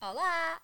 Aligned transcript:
Olá! 0.00 0.62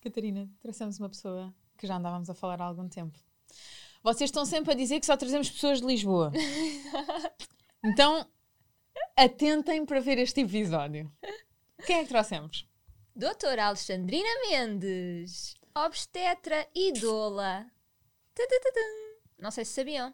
Catarina, 0.00 0.50
trouxemos 0.60 0.98
uma 0.98 1.08
pessoa 1.08 1.54
que 1.78 1.86
já 1.86 1.96
andávamos 1.96 2.28
a 2.28 2.34
falar 2.34 2.60
há 2.60 2.64
algum 2.64 2.88
tempo. 2.88 3.16
Vocês 4.02 4.28
estão 4.28 4.44
sempre 4.44 4.72
a 4.72 4.76
dizer 4.76 4.98
que 4.98 5.06
só 5.06 5.16
trazemos 5.16 5.48
pessoas 5.48 5.80
de 5.80 5.86
Lisboa. 5.86 6.32
Então, 7.84 8.26
atentem 9.14 9.86
para 9.86 10.00
ver 10.00 10.18
este 10.18 10.40
episódio. 10.40 11.12
Quem 11.86 11.98
é 11.98 12.02
que 12.02 12.08
trouxemos? 12.08 12.68
Doutora 13.14 13.66
Alexandrina 13.66 14.28
Mendes, 14.48 15.54
obstetra 15.72 16.66
e 16.74 16.92
doula. 16.94 17.70
Não 19.38 19.52
sei 19.52 19.64
se 19.64 19.72
sabiam. 19.72 20.12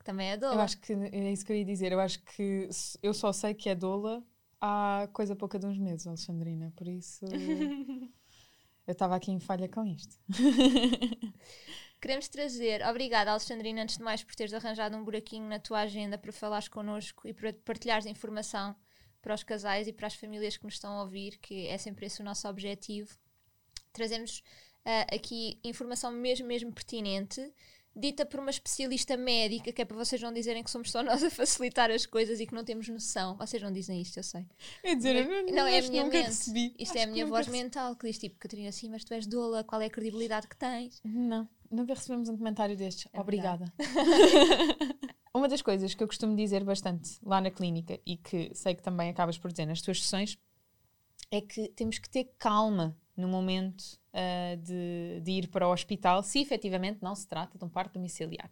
Que 0.00 0.04
também 0.04 0.30
é 0.30 0.36
doula. 0.36 0.56
Eu 0.56 0.60
acho 0.62 0.78
que 0.78 0.92
é 0.94 1.30
isso 1.30 1.46
que 1.46 1.52
eu 1.52 1.56
ia 1.56 1.64
dizer. 1.64 1.92
Eu 1.92 2.00
acho 2.00 2.20
que 2.24 2.68
eu 3.00 3.14
só 3.14 3.32
sei 3.32 3.54
que 3.54 3.68
é 3.68 3.74
doula 3.76 4.20
há 4.60 5.08
coisa 5.12 5.36
pouca 5.36 5.58
de 5.58 5.66
uns 5.66 5.78
meses, 5.78 6.06
Alexandrina. 6.06 6.72
Por 6.76 6.88
isso. 6.88 7.24
eu 8.86 8.92
estava 8.92 9.16
aqui 9.16 9.30
em 9.30 9.40
falha 9.40 9.68
com 9.68 9.84
isto. 9.84 10.16
Queremos 12.00 12.28
trazer, 12.28 12.86
obrigada 12.86 13.30
Alexandrina, 13.30 13.82
antes 13.82 13.96
de 13.96 14.02
mais 14.02 14.22
por 14.22 14.34
teres 14.34 14.52
arranjado 14.52 14.96
um 14.96 15.02
buraquinho 15.02 15.48
na 15.48 15.58
tua 15.58 15.80
agenda 15.80 16.18
para 16.18 16.30
falares 16.30 16.68
connosco 16.68 17.26
e 17.26 17.32
para 17.32 17.52
partilhares 17.52 18.06
informação 18.06 18.76
para 19.26 19.34
os 19.34 19.42
casais 19.42 19.88
e 19.88 19.92
para 19.92 20.06
as 20.06 20.14
famílias 20.14 20.56
que 20.56 20.64
nos 20.64 20.74
estão 20.74 20.92
a 20.92 21.02
ouvir, 21.02 21.38
que 21.38 21.66
é 21.66 21.76
sempre 21.78 22.06
esse 22.06 22.20
o 22.20 22.24
nosso 22.24 22.46
objetivo. 22.46 23.18
Trazemos 23.92 24.38
uh, 24.84 25.14
aqui 25.16 25.58
informação 25.64 26.12
mesmo, 26.12 26.46
mesmo 26.46 26.72
pertinente, 26.72 27.52
dita 27.96 28.26
por 28.26 28.40
uma 28.40 28.50
especialista 28.50 29.16
médica, 29.16 29.72
que 29.72 29.80
é 29.80 29.84
para 29.84 29.96
vocês 29.96 30.20
não 30.20 30.32
dizerem 30.32 30.62
que 30.62 30.70
somos 30.70 30.90
só 30.90 31.02
nós 31.02 31.24
a 31.24 31.30
facilitar 31.30 31.90
as 31.90 32.04
coisas 32.04 32.38
e 32.38 32.46
que 32.46 32.54
não 32.54 32.62
temos 32.62 32.86
noção. 32.88 33.36
Vocês 33.36 33.62
não 33.62 33.72
dizem 33.72 34.00
isto, 34.02 34.18
eu 34.18 34.22
sei. 34.22 34.46
É 34.82 34.94
dizer, 34.94 35.16
eu 35.16 35.28
não, 35.46 35.54
não 35.54 35.66
é 35.66 35.78
a 35.78 35.82
minha 35.82 36.04
mente. 36.04 36.26
recebi. 36.26 36.74
Isto 36.78 36.92
Acho 36.92 36.98
é 36.98 37.02
a 37.04 37.06
minha 37.06 37.26
voz 37.26 37.46
recebi. 37.46 37.64
mental, 37.64 37.96
que 37.96 38.06
diz 38.06 38.18
tipo, 38.18 38.38
Catarina, 38.38 38.70
sim, 38.70 38.90
mas 38.90 39.02
tu 39.02 39.14
és 39.14 39.26
doula, 39.26 39.64
qual 39.64 39.80
é 39.80 39.86
a 39.86 39.90
credibilidade 39.90 40.46
que 40.46 40.56
tens? 40.56 41.00
Não, 41.02 41.48
nunca 41.70 41.94
recebemos 41.94 42.28
um 42.28 42.36
comentário 42.36 42.76
destes. 42.76 43.08
É 43.12 43.20
Obrigada. 43.20 43.72
Uma 45.32 45.48
das 45.48 45.62
coisas 45.62 45.94
que 45.94 46.02
eu 46.02 46.06
costumo 46.06 46.34
dizer 46.34 46.64
bastante 46.64 47.18
lá 47.22 47.40
na 47.40 47.50
clínica 47.50 48.00
e 48.06 48.16
que 48.16 48.50
sei 48.54 48.74
que 48.74 48.82
também 48.82 49.10
acabas 49.10 49.36
por 49.38 49.50
dizer 49.50 49.66
nas 49.66 49.82
tuas 49.82 50.02
sessões 50.02 50.38
é 51.30 51.40
que 51.40 51.68
temos 51.68 51.98
que 51.98 52.08
ter 52.08 52.32
calma 52.38 52.96
no 53.16 53.28
momento 53.28 53.98
ah, 54.12 54.56
de, 54.56 55.20
de 55.22 55.32
ir 55.32 55.48
para 55.48 55.68
o 55.68 55.72
hospital, 55.72 56.22
se 56.22 56.40
efetivamente 56.40 56.98
não 57.02 57.14
se 57.14 57.28
trata 57.28 57.58
de 57.58 57.64
um 57.64 57.68
parto 57.68 57.94
domiciliar. 57.94 58.50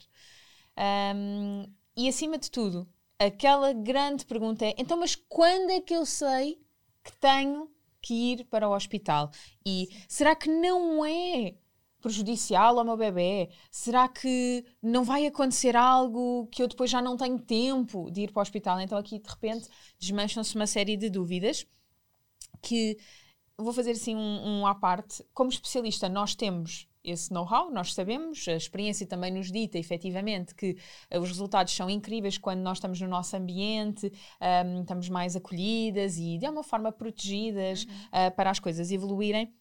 Ahm, 0.77 1.67
e 1.97 2.09
acima 2.09 2.37
de 2.39 2.51
tudo, 2.51 2.89
aquela 3.19 3.73
grande 3.73 4.27
pergunta 4.27 4.65
é: 4.65 4.75
então, 4.77 4.99
mas 4.99 5.15
quando 5.15 5.71
é 5.71 5.81
que 5.81 5.95
eu 5.95 6.05
sei 6.05 6.61
que 7.03 7.13
tenho 7.19 7.71
que 8.03 8.33
ir 8.33 8.45
para 8.45 8.69
o 8.69 8.75
hospital? 8.75 9.31
E 9.65 9.89
será 10.09 10.35
que 10.37 10.51
não 10.51 11.05
é 11.05 11.55
prejudicial 12.01 12.79
ao 12.79 12.85
meu 12.85 12.97
bebê? 12.97 13.49
Será 13.71 14.07
que 14.09 14.65
não 14.83 15.05
vai 15.05 15.27
acontecer 15.27 15.75
algo 15.75 16.47
que 16.49 16.63
eu 16.63 16.69
depois 16.69 16.91
já 16.91 17.01
não 17.01 17.17
tenho 17.17 17.39
tempo 17.39 18.11
de 18.11 18.23
ir 18.23 18.33
para 18.33 18.41
o 18.41 18.43
hospital? 18.43 18.81
Então, 18.81 18.99
aqui 18.99 19.19
de 19.19 19.29
repente 19.29 19.69
desmancham-se 19.99 20.55
uma 20.55 20.67
série 20.67 20.97
de 20.97 21.09
dúvidas 21.09 21.67
que 22.61 22.99
vou 23.57 23.73
fazer 23.73 23.93
assim 23.93 24.17
um, 24.17 24.61
um 24.61 24.67
à 24.67 24.75
parte. 24.75 25.25
Como 25.33 25.51
especialista, 25.51 26.09
nós 26.09 26.35
temos 26.35 26.89
esse 27.05 27.33
know-how, 27.33 27.71
nós 27.71 27.93
sabemos, 27.93 28.49
a 28.49 28.57
experiência 28.57 29.07
também 29.07 29.31
nos 29.31 29.53
dita 29.53 29.79
efetivamente 29.79 30.55
que 30.55 30.77
eh, 31.11 31.19
os 31.19 31.29
resultados 31.29 31.75
são 31.75 31.91
incríveis 31.91 32.39
quando 32.39 32.61
nós 32.61 32.79
estamos 32.79 32.99
no 32.99 33.07
nosso 33.07 33.37
ambiente, 33.37 34.11
ahm, 34.41 34.81
estamos 34.81 35.11
mais 35.11 35.37
acolhidas 35.37 36.17
e 36.17 36.39
de 36.39 36.47
alguma 36.47 36.65
forma 36.65 36.91
protegidas 36.91 37.87
ah, 38.11 38.31
para 38.31 38.51
as 38.51 38.59
coisas 38.59 38.91
evoluírem. 38.91 39.55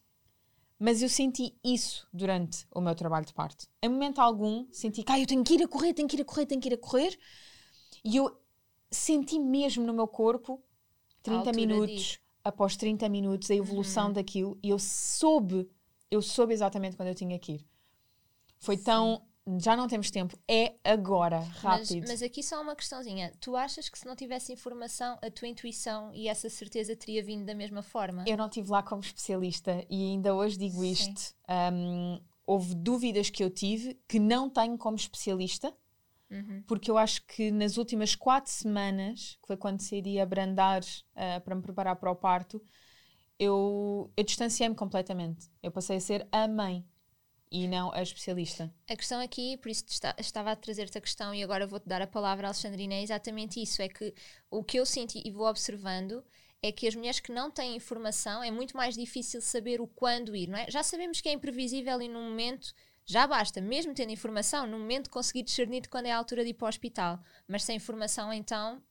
Mas 0.78 1.02
eu 1.02 1.08
senti 1.08 1.54
isso 1.62 2.08
durante 2.12 2.66
o 2.74 2.80
meu 2.80 2.94
trabalho 2.94 3.26
de 3.26 3.32
parto. 3.32 3.66
Em 3.82 3.88
momento 3.88 4.20
algum, 4.20 4.66
senti 4.72 5.02
que 5.02 5.12
ah, 5.12 5.20
eu 5.20 5.26
tenho 5.26 5.44
que 5.44 5.54
ir 5.54 5.62
a 5.62 5.68
correr, 5.68 5.92
tenho 5.92 6.08
que 6.08 6.16
ir 6.16 6.22
a 6.22 6.24
correr, 6.24 6.46
tenho 6.46 6.60
que 6.60 6.68
ir 6.68 6.74
a 6.74 6.78
correr. 6.78 7.16
E 8.02 8.16
eu 8.16 8.40
senti 8.90 9.38
mesmo 9.38 9.84
no 9.84 9.92
meu 9.92 10.08
corpo 10.08 10.62
30 11.22 11.38
altura 11.38 11.56
minutos 11.56 11.94
disso. 11.94 12.23
Após 12.44 12.76
30 12.76 13.08
minutos 13.08 13.50
a 13.50 13.54
evolução 13.54 14.12
daquilo 14.12 14.58
e 14.62 14.68
eu 14.68 14.78
soube, 14.78 15.68
eu 16.10 16.20
soube 16.20 16.52
exatamente 16.52 16.96
quando 16.96 17.08
eu 17.08 17.14
tinha 17.14 17.38
que 17.38 17.52
ir. 17.52 17.66
Foi 18.58 18.76
tão. 18.76 19.22
Já 19.58 19.76
não 19.76 19.86
temos 19.86 20.10
tempo, 20.10 20.38
é 20.48 20.74
agora, 20.82 21.40
Mas, 21.40 21.90
rápido. 21.90 22.06
mas 22.08 22.22
aqui 22.22 22.42
só 22.42 22.62
uma 22.62 22.74
questãozinha. 22.74 23.30
Tu 23.38 23.54
achas 23.54 23.90
que 23.90 23.98
se 23.98 24.06
não 24.06 24.16
tivesse 24.16 24.54
informação, 24.54 25.18
a 25.20 25.30
tua 25.30 25.46
intuição 25.46 26.10
e 26.14 26.28
essa 26.28 26.48
certeza 26.48 26.96
teria 26.96 27.22
vindo 27.22 27.44
da 27.44 27.54
mesma 27.54 27.82
forma? 27.82 28.24
Eu 28.26 28.38
não 28.38 28.46
estive 28.46 28.70
lá 28.70 28.82
como 28.82 29.02
especialista 29.02 29.84
e 29.90 30.12
ainda 30.12 30.34
hoje 30.34 30.56
digo 30.56 30.80
Sim. 30.80 30.90
isto. 30.92 31.34
Um, 31.46 32.18
houve 32.46 32.74
dúvidas 32.74 33.28
que 33.28 33.44
eu 33.44 33.50
tive 33.50 34.00
que 34.08 34.18
não 34.18 34.48
tenho 34.48 34.78
como 34.78 34.96
especialista, 34.96 35.74
Uhum. 36.34 36.62
porque 36.66 36.90
eu 36.90 36.98
acho 36.98 37.24
que 37.26 37.50
nas 37.50 37.76
últimas 37.76 38.14
quatro 38.14 38.50
semanas, 38.50 39.38
que 39.40 39.46
foi 39.46 39.56
quando 39.56 39.78
decidi 39.78 40.18
abrandar 40.18 40.82
ah, 41.14 41.40
para 41.40 41.54
me 41.54 41.62
preparar 41.62 41.96
para 41.96 42.10
o 42.10 42.16
parto, 42.16 42.60
eu, 43.38 44.10
eu 44.16 44.24
distanciei-me 44.24 44.74
completamente. 44.74 45.48
Eu 45.62 45.70
passei 45.70 45.96
a 45.96 46.00
ser 46.00 46.26
a 46.30 46.46
mãe 46.46 46.84
e 47.50 47.68
não 47.68 47.92
a 47.92 48.02
especialista. 48.02 48.72
A 48.88 48.96
questão 48.96 49.20
aqui, 49.20 49.56
por 49.58 49.70
isso 49.70 49.84
te 49.84 49.92
esta- 49.92 50.14
estava 50.18 50.50
a 50.52 50.56
trazer-te 50.56 50.98
a 50.98 51.00
questão 51.00 51.34
e 51.34 51.42
agora 51.42 51.66
vou-te 51.66 51.88
dar 51.88 52.02
a 52.02 52.06
palavra, 52.06 52.48
Alexandrina, 52.48 52.94
é 52.94 53.02
exatamente 53.02 53.62
isso. 53.62 53.80
É 53.80 53.88
que 53.88 54.12
o 54.50 54.62
que 54.64 54.78
eu 54.78 54.86
sinto 54.86 55.14
e 55.16 55.30
vou 55.30 55.46
observando 55.46 56.24
é 56.62 56.72
que 56.72 56.88
as 56.88 56.94
mulheres 56.94 57.20
que 57.20 57.30
não 57.32 57.50
têm 57.50 57.76
informação 57.76 58.42
é 58.42 58.50
muito 58.50 58.76
mais 58.76 58.94
difícil 58.94 59.40
saber 59.40 59.80
o 59.80 59.86
quando 59.86 60.34
ir, 60.34 60.48
não 60.48 60.58
é? 60.58 60.70
Já 60.70 60.82
sabemos 60.82 61.20
que 61.20 61.28
é 61.28 61.32
imprevisível 61.32 62.00
e 62.00 62.08
num 62.08 62.28
momento 62.28 62.72
já 63.06 63.26
basta, 63.26 63.60
mesmo 63.60 63.94
tendo 63.94 64.12
informação, 64.12 64.66
no 64.66 64.78
momento 64.78 65.10
conseguir 65.10 65.42
discernir 65.42 65.88
quando 65.88 66.06
é 66.06 66.12
a 66.12 66.16
altura 66.16 66.42
de 66.42 66.50
ir 66.50 66.54
para 66.54 66.66
o 66.66 66.68
hospital. 66.68 67.20
Mas 67.46 67.62
sem 67.64 67.76
informação, 67.76 68.32
então, 68.32 68.82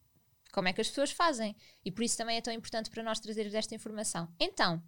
como 0.51 0.67
é 0.67 0.73
que 0.73 0.81
as 0.81 0.87
pessoas 0.87 1.11
fazem? 1.11 1.55
E 1.83 1.91
por 1.91 2.03
isso 2.03 2.17
também 2.17 2.37
é 2.37 2.41
tão 2.41 2.53
importante 2.53 2.89
para 2.89 3.01
nós 3.01 3.19
trazer 3.19 3.53
esta 3.53 3.73
informação. 3.73 4.31
Então, 4.39 4.83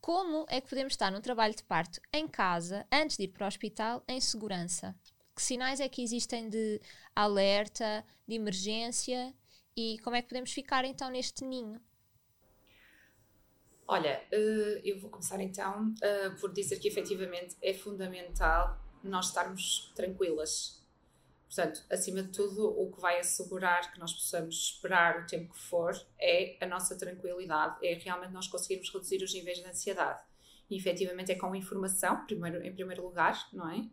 como 0.00 0.44
é 0.48 0.60
que 0.60 0.68
podemos 0.68 0.92
estar 0.92 1.10
num 1.10 1.20
trabalho 1.20 1.54
de 1.54 1.62
parto 1.62 2.00
em 2.12 2.26
casa, 2.26 2.86
antes 2.90 3.16
de 3.16 3.24
ir 3.24 3.28
para 3.28 3.44
o 3.44 3.48
hospital, 3.48 4.02
em 4.08 4.20
segurança? 4.20 4.94
Que 5.34 5.42
sinais 5.42 5.78
é 5.78 5.88
que 5.88 6.02
existem 6.02 6.48
de 6.48 6.80
alerta, 7.14 8.04
de 8.26 8.34
emergência 8.34 9.32
e 9.76 9.98
como 10.00 10.16
é 10.16 10.22
que 10.22 10.28
podemos 10.28 10.50
ficar 10.50 10.84
então 10.84 11.08
neste 11.10 11.44
ninho? 11.44 11.80
Olha, 13.90 14.22
eh, 14.30 14.82
eu 14.84 15.00
vou 15.00 15.08
começar 15.08 15.40
então 15.40 15.94
eh, 16.02 16.28
por 16.38 16.52
dizer 16.52 16.78
que 16.78 16.88
efetivamente 16.88 17.56
é 17.62 17.72
fundamental 17.72 18.78
nós 19.02 19.28
estarmos 19.28 19.90
tranquilas. 19.96 20.86
Portanto, 21.46 21.82
acima 21.90 22.22
de 22.22 22.30
tudo, 22.30 22.68
o 22.68 22.92
que 22.92 23.00
vai 23.00 23.18
assegurar 23.18 23.90
que 23.90 23.98
nós 23.98 24.12
possamos 24.12 24.72
esperar 24.74 25.22
o 25.22 25.26
tempo 25.26 25.54
que 25.54 25.60
for 25.60 25.94
é 26.20 26.58
a 26.60 26.66
nossa 26.66 26.98
tranquilidade, 26.98 27.78
é 27.82 27.94
realmente 27.94 28.32
nós 28.34 28.46
conseguirmos 28.46 28.92
reduzir 28.92 29.22
os 29.22 29.32
níveis 29.32 29.56
de 29.56 29.64
ansiedade. 29.64 30.20
E 30.68 30.76
efetivamente 30.76 31.32
é 31.32 31.34
com 31.34 31.56
informação, 31.56 32.26
primeiro, 32.26 32.62
em 32.62 32.74
primeiro 32.74 33.02
lugar, 33.02 33.48
não 33.54 33.70
é? 33.70 33.88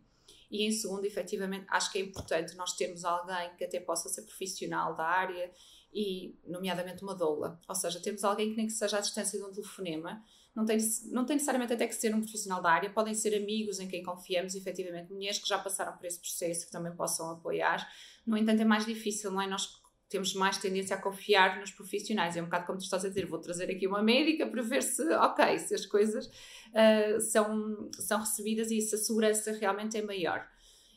E 0.50 0.66
em 0.66 0.72
segundo, 0.72 1.06
efetivamente, 1.06 1.64
acho 1.70 1.90
que 1.90 1.98
é 1.98 2.02
importante 2.02 2.54
nós 2.54 2.74
termos 2.74 3.02
alguém 3.02 3.56
que 3.56 3.64
até 3.64 3.80
possa 3.80 4.10
ser 4.10 4.22
profissional 4.22 4.94
da 4.94 5.04
área 5.04 5.50
e, 5.92 6.38
nomeadamente, 6.46 7.02
uma 7.02 7.14
doula. 7.14 7.60
Ou 7.68 7.74
seja, 7.74 8.00
temos 8.00 8.24
alguém 8.24 8.50
que 8.50 8.56
nem 8.56 8.66
que 8.66 8.72
seja 8.72 8.98
à 8.98 9.00
distância 9.00 9.38
de 9.38 9.44
um 9.44 9.50
telefonema, 9.50 10.22
não 10.54 10.64
tem, 10.64 10.78
não 11.10 11.26
tem 11.26 11.36
necessariamente 11.36 11.74
até 11.74 11.86
que 11.86 11.94
ser 11.94 12.14
um 12.14 12.20
profissional 12.20 12.62
da 12.62 12.70
área, 12.70 12.88
podem 12.88 13.14
ser 13.14 13.36
amigos 13.36 13.78
em 13.78 13.86
quem 13.86 14.02
confiamos, 14.02 14.54
efetivamente, 14.54 15.12
mulheres 15.12 15.38
que 15.38 15.46
já 15.46 15.58
passaram 15.58 15.94
por 15.96 16.06
esse 16.06 16.18
processo, 16.18 16.64
que 16.64 16.72
também 16.72 16.96
possam 16.96 17.30
apoiar. 17.30 17.86
No 18.26 18.38
entanto, 18.38 18.62
é 18.62 18.64
mais 18.64 18.86
difícil, 18.86 19.30
não 19.30 19.42
é? 19.42 19.46
Nós 19.46 19.68
temos 20.08 20.34
mais 20.34 20.56
tendência 20.56 20.96
a 20.96 21.00
confiar 21.02 21.60
nos 21.60 21.70
profissionais. 21.70 22.36
É 22.36 22.40
um 22.40 22.46
bocado 22.46 22.66
como 22.66 22.78
tu 22.78 22.84
estás 22.84 23.04
a 23.04 23.08
dizer, 23.08 23.26
vou 23.26 23.38
trazer 23.38 23.70
aqui 23.70 23.86
uma 23.86 24.02
médica 24.02 24.46
para 24.46 24.62
ver 24.62 24.82
se, 24.82 25.02
ok, 25.14 25.58
se 25.58 25.74
as 25.74 25.84
coisas 25.84 26.26
uh, 26.26 27.20
são, 27.20 27.90
são 27.92 28.20
recebidas 28.20 28.70
e 28.70 28.80
se 28.80 28.94
a 28.94 28.98
segurança 28.98 29.52
realmente 29.52 29.96
é 29.96 30.02
maior. 30.02 30.48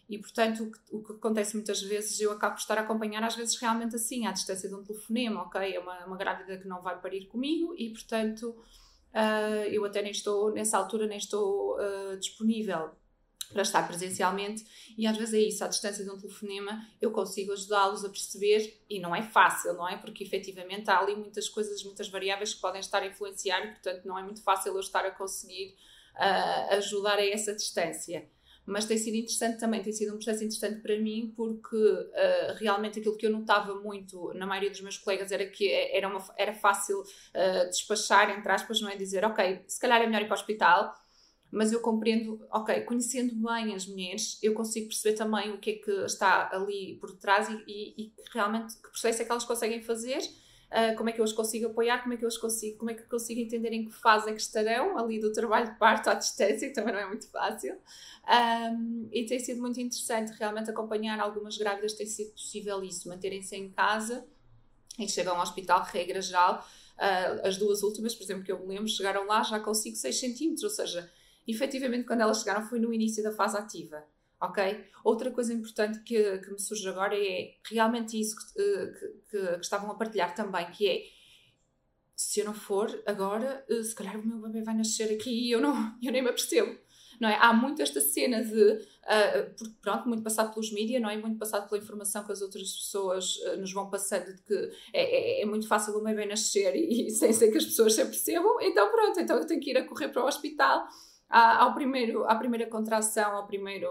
E, 0.09 0.17
portanto, 0.17 0.63
o 0.63 0.71
que, 0.71 0.79
o 0.91 1.03
que, 1.03 1.11
acontece 1.13 1.56
muitas 1.56 1.81
vezes, 1.83 2.19
eu 2.19 2.31
acabo 2.31 2.56
por 2.56 2.61
estar 2.61 2.77
a 2.79 2.81
acompanhar, 2.81 3.23
às 3.23 3.35
vezes, 3.35 3.56
realmente 3.57 3.95
assim, 3.95 4.25
à 4.25 4.31
distância 4.31 4.67
de 4.67 4.73
um 4.73 4.83
telefonema, 4.83 5.44
ok? 5.44 5.75
É 5.75 5.79
uma, 5.79 6.06
uma 6.06 6.17
grávida 6.17 6.57
que 6.57 6.67
não 6.67 6.81
vai 6.81 7.00
parir 7.00 7.27
comigo 7.27 7.75
e, 7.77 7.91
portanto, 7.91 8.50
uh, 8.50 9.67
eu 9.69 9.85
até 9.85 10.01
nem 10.01 10.11
estou, 10.11 10.51
nessa 10.51 10.77
altura, 10.77 11.06
nem 11.06 11.19
estou 11.19 11.77
uh, 11.77 12.17
disponível 12.17 12.89
para 13.51 13.61
estar 13.63 13.88
presencialmente 13.88 14.63
e 14.97 15.07
às 15.07 15.17
vezes 15.17 15.33
é 15.33 15.39
isso, 15.39 15.63
à 15.63 15.67
distância 15.67 16.03
de 16.03 16.12
um 16.12 16.17
telefonema 16.17 16.85
eu 17.01 17.12
consigo 17.12 17.51
ajudá-los 17.51 18.05
a 18.05 18.09
perceber 18.09 18.79
e 18.88 19.00
não 19.00 19.15
é 19.15 19.23
fácil, 19.23 19.73
não 19.73 19.89
é? 19.89 19.97
Porque 19.97 20.23
efetivamente 20.23 20.89
há 20.89 21.00
ali 21.00 21.15
muitas 21.15 21.50
coisas, 21.50 21.83
muitas 21.83 22.07
variáveis 22.09 22.53
que 22.53 22.62
podem 22.62 22.79
estar 22.79 23.01
a 23.01 23.07
influenciar 23.07 23.65
e 23.65 23.69
portanto 23.69 24.05
não 24.05 24.17
é 24.17 24.23
muito 24.23 24.44
fácil 24.44 24.73
eu 24.73 24.79
estar 24.79 25.03
a 25.03 25.12
conseguir 25.12 25.75
uh, 26.15 26.75
ajudar 26.75 27.17
a 27.17 27.25
essa 27.25 27.55
distância. 27.55 28.29
Mas 28.69 28.86
tem 28.86 28.98
sido 28.98 29.16
interessante 29.16 29.60
também, 29.60 29.81
tem 29.81 29.92
sido 29.92 30.10
um 30.10 30.18
processo 30.18 30.44
interessante 30.44 30.81
para 30.81 30.98
mim 31.00 31.33
porque 31.36 31.75
uh, 31.75 32.54
realmente 32.57 33.00
aquilo 33.00 33.18
que 33.18 33.25
eu 33.25 33.31
notava 33.31 33.75
muito 33.75 34.31
na 34.36 34.45
maioria 34.45 34.69
dos 34.69 34.81
meus 34.81 34.98
colegas 34.98 35.31
era 35.31 35.45
que 35.48 35.71
era, 35.71 36.07
uma, 36.07 36.24
era 36.38 36.54
fácil 36.54 37.00
uh, 37.00 37.69
despachar, 37.69 38.30
entre 38.30 38.51
aspas, 38.51 38.80
não 38.80 38.89
é? 38.89 38.95
Dizer, 38.95 39.25
ok, 39.25 39.63
se 39.68 39.80
calhar 39.80 40.01
é 40.01 40.06
melhor 40.06 40.21
ir 40.21 40.25
para 40.25 40.36
o 40.36 40.39
hospital, 40.39 40.94
mas 41.51 41.71
eu 41.71 41.80
compreendo, 41.80 42.45
ok, 42.51 42.81
conhecendo 42.81 43.33
bem 43.36 43.74
as 43.74 43.88
mulheres, 43.88 44.38
eu 44.44 44.54
consigo 44.54 44.88
perceber 44.88 45.15
também 45.15 45.51
o 45.51 45.57
que 45.57 45.72
é 45.72 45.74
que 45.74 45.92
está 46.06 46.50
ali 46.54 46.98
por 47.01 47.18
trás 47.18 47.50
e, 47.50 47.63
e, 47.68 48.04
e 48.04 48.13
realmente 48.31 48.75
que 48.75 48.89
processo 48.89 49.22
é 49.22 49.25
que 49.25 49.31
elas 49.31 49.45
conseguem 49.45 49.81
fazer, 49.81 50.19
uh, 50.71 50.95
como 50.95 51.10
é 51.10 51.13
que 51.13 51.19
eu 51.19 51.25
as 51.25 51.33
consigo 51.33 51.68
apoiar, 51.68 52.01
como 52.01 52.13
é 52.13 52.18
que 52.18 52.24
eu 52.24 52.27
as 52.27 52.38
consigo, 52.38 52.77
como 52.77 52.92
é 52.92 52.94
que 52.94 53.04
consigo 53.04 53.39
entender 53.39 53.71
em 53.74 53.86
que 53.86 53.92
fase 53.92 54.30
é 54.30 54.33
que 54.33 54.42
estarão 54.42 54.98
ali 54.98 55.19
do 55.19 55.31
trabalho 55.31 55.71
de 55.71 55.77
parto 55.77 56.10
à 56.10 56.13
distância, 56.13 56.68
que 56.68 56.74
também 56.74 56.94
não 56.94 57.01
é 57.01 57.07
muito 57.07 57.27
fácil. 57.30 57.77
Um, 58.27 59.10
e 59.12 59.25
tem 59.25 59.39
sido 59.39 59.62
muito 59.62 59.80
interessante 59.80 60.31
realmente 60.38 60.69
acompanhar 60.69 61.19
algumas 61.19 61.57
grávidas, 61.57 61.94
tem 61.94 62.06
sido 62.06 62.31
possível 62.31 62.83
isso, 62.83 63.10
manterem-se 63.10 63.56
em 63.56 63.69
casa 63.69 64.25
e 64.98 65.07
chegam 65.07 65.36
ao 65.36 65.42
hospital, 65.42 65.83
regra 65.83 66.21
geral. 66.21 66.66
Uh, 66.98 67.48
as 67.48 67.57
duas 67.57 67.81
últimas, 67.81 68.13
por 68.13 68.24
exemplo, 68.24 68.44
que 68.44 68.51
eu 68.51 68.60
me 68.60 68.68
lembro, 68.68 68.88
chegaram 68.88 69.25
lá 69.25 69.42
já 69.42 69.60
com 69.60 69.74
5, 69.74 69.95
6 69.95 70.19
centímetros, 70.19 70.63
ou 70.63 70.69
seja, 70.69 71.10
efetivamente, 71.48 72.06
quando 72.06 72.22
elas 72.22 72.39
chegaram, 72.39 72.68
foi 72.68 72.80
no 72.80 72.94
início 72.94 73.24
da 73.24 73.31
fase 73.31 73.57
ativa. 73.57 74.04
Ok? 74.41 74.86
Outra 75.03 75.31
coisa 75.31 75.53
importante 75.53 76.00
que, 76.00 76.38
que 76.38 76.51
me 76.51 76.59
surge 76.59 76.88
agora 76.88 77.15
é 77.15 77.56
realmente 77.69 78.19
isso 78.19 78.36
que, 78.38 78.62
eh, 78.62 78.88
que, 78.88 79.07
que, 79.30 79.47
que 79.56 79.59
estavam 79.59 79.91
a 79.91 79.95
partilhar 79.95 80.33
também, 80.33 80.69
que 80.71 80.88
é 80.88 81.03
se 82.15 82.39
eu 82.39 82.45
não 82.45 82.53
for 82.53 83.01
agora, 83.06 83.65
eh, 83.69 83.83
se 83.83 83.94
calhar 83.94 84.18
o 84.18 84.25
meu 84.25 84.39
bebê 84.39 84.62
vai 84.62 84.75
nascer 84.75 85.13
aqui 85.13 85.30
e 85.30 85.51
eu, 85.51 85.59
não, 85.59 85.74
eu 86.01 86.12
nem 86.12 86.21
me 86.21 86.30
apercebo. 86.30 86.77
Não 87.19 87.27
é? 87.27 87.36
Há 87.36 87.51
muito 87.51 87.81
esta 87.81 88.00
cena 88.00 88.41
de, 88.41 88.71
uh, 88.71 89.74
pronto, 89.81 90.07
muito 90.07 90.24
passado 90.24 90.53
pelos 90.53 90.71
mídias, 90.71 91.01
não 91.01 91.09
é? 91.09 91.18
Muito 91.18 91.38
passado 91.38 91.68
pela 91.68 91.81
informação 91.81 92.24
que 92.24 92.31
as 92.31 92.41
outras 92.41 92.71
pessoas 92.71 93.38
nos 93.57 93.74
vão 93.74 93.89
passando 93.89 94.33
de 94.33 94.41
que 94.44 94.53
é, 94.94 95.41
é, 95.41 95.41
é 95.41 95.45
muito 95.45 95.68
fácil 95.68 95.94
o 95.95 96.01
bebê 96.01 96.25
nascer 96.25 96.74
e, 96.77 97.07
e, 97.07 97.12
sem 97.12 97.33
ser 97.33 97.51
que 97.51 97.57
as 97.57 97.65
pessoas 97.65 97.94
se 97.94 98.01
apercebam, 98.01 98.62
então 98.62 98.89
pronto, 98.89 99.19
então 99.19 99.38
eu 99.38 99.45
tenho 99.45 99.59
que 99.59 99.71
ir 99.71 99.77
a 99.77 99.86
correr 99.86 100.07
para 100.07 100.24
o 100.24 100.27
hospital 100.27 100.88
ao 101.29 101.73
primeiro, 101.75 102.25
à 102.25 102.35
primeira 102.35 102.65
contração, 102.67 103.35
ao 103.35 103.45
primeiro 103.45 103.87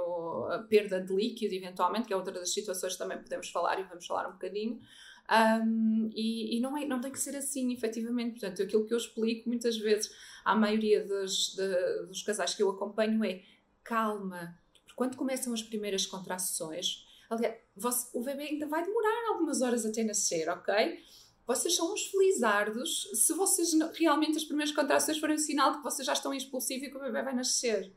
perda 0.68 1.00
de 1.00 1.14
líquido, 1.14 1.54
eventualmente, 1.54 2.06
que 2.06 2.12
é 2.12 2.16
outra 2.16 2.32
das 2.32 2.52
situações 2.52 2.94
que 2.94 2.98
também 2.98 3.18
podemos 3.18 3.48
falar 3.50 3.78
e 3.78 3.84
vamos 3.84 4.06
falar 4.06 4.28
um 4.28 4.32
bocadinho. 4.32 4.80
Um, 5.30 6.10
e, 6.14 6.56
e 6.56 6.60
não, 6.60 6.76
é, 6.76 6.86
não 6.86 7.00
tem 7.00 7.12
que 7.12 7.20
ser 7.20 7.36
assim, 7.36 7.72
efetivamente. 7.72 8.40
Portanto, 8.40 8.62
aquilo 8.62 8.86
que 8.86 8.94
eu 8.94 8.98
explico 8.98 9.48
muitas 9.48 9.76
vezes 9.76 10.10
à 10.44 10.56
maioria 10.56 11.04
dos, 11.04 11.54
de, 11.54 12.06
dos 12.06 12.22
casais 12.22 12.54
que 12.54 12.62
eu 12.62 12.70
acompanho 12.70 13.22
é 13.24 13.42
calma, 13.84 14.58
porque 14.84 14.96
quando 14.96 15.16
começam 15.16 15.52
as 15.52 15.62
primeiras 15.62 16.06
contrações, 16.06 17.06
aliás, 17.30 17.56
você, 17.76 18.08
o 18.18 18.22
bebê 18.22 18.44
ainda 18.44 18.66
vai 18.66 18.84
demorar 18.84 19.28
algumas 19.28 19.62
horas 19.62 19.84
até 19.84 20.02
nascer, 20.02 20.48
ok? 20.48 20.98
Vocês 21.48 21.74
são 21.74 21.94
uns 21.94 22.04
felizardos 22.04 23.08
se 23.14 23.32
vocês 23.32 23.70
realmente 23.94 24.36
as 24.36 24.44
primeiras 24.44 24.74
contrações 24.74 25.16
forem 25.18 25.36
um 25.36 25.38
sinal 25.38 25.72
de 25.72 25.78
que 25.78 25.82
vocês 25.82 26.04
já 26.04 26.12
estão 26.12 26.34
expulsivos 26.34 26.86
e 26.86 26.90
que 26.90 26.96
o 26.98 27.00
bebê 27.00 27.22
vai 27.22 27.34
nascer. 27.34 27.90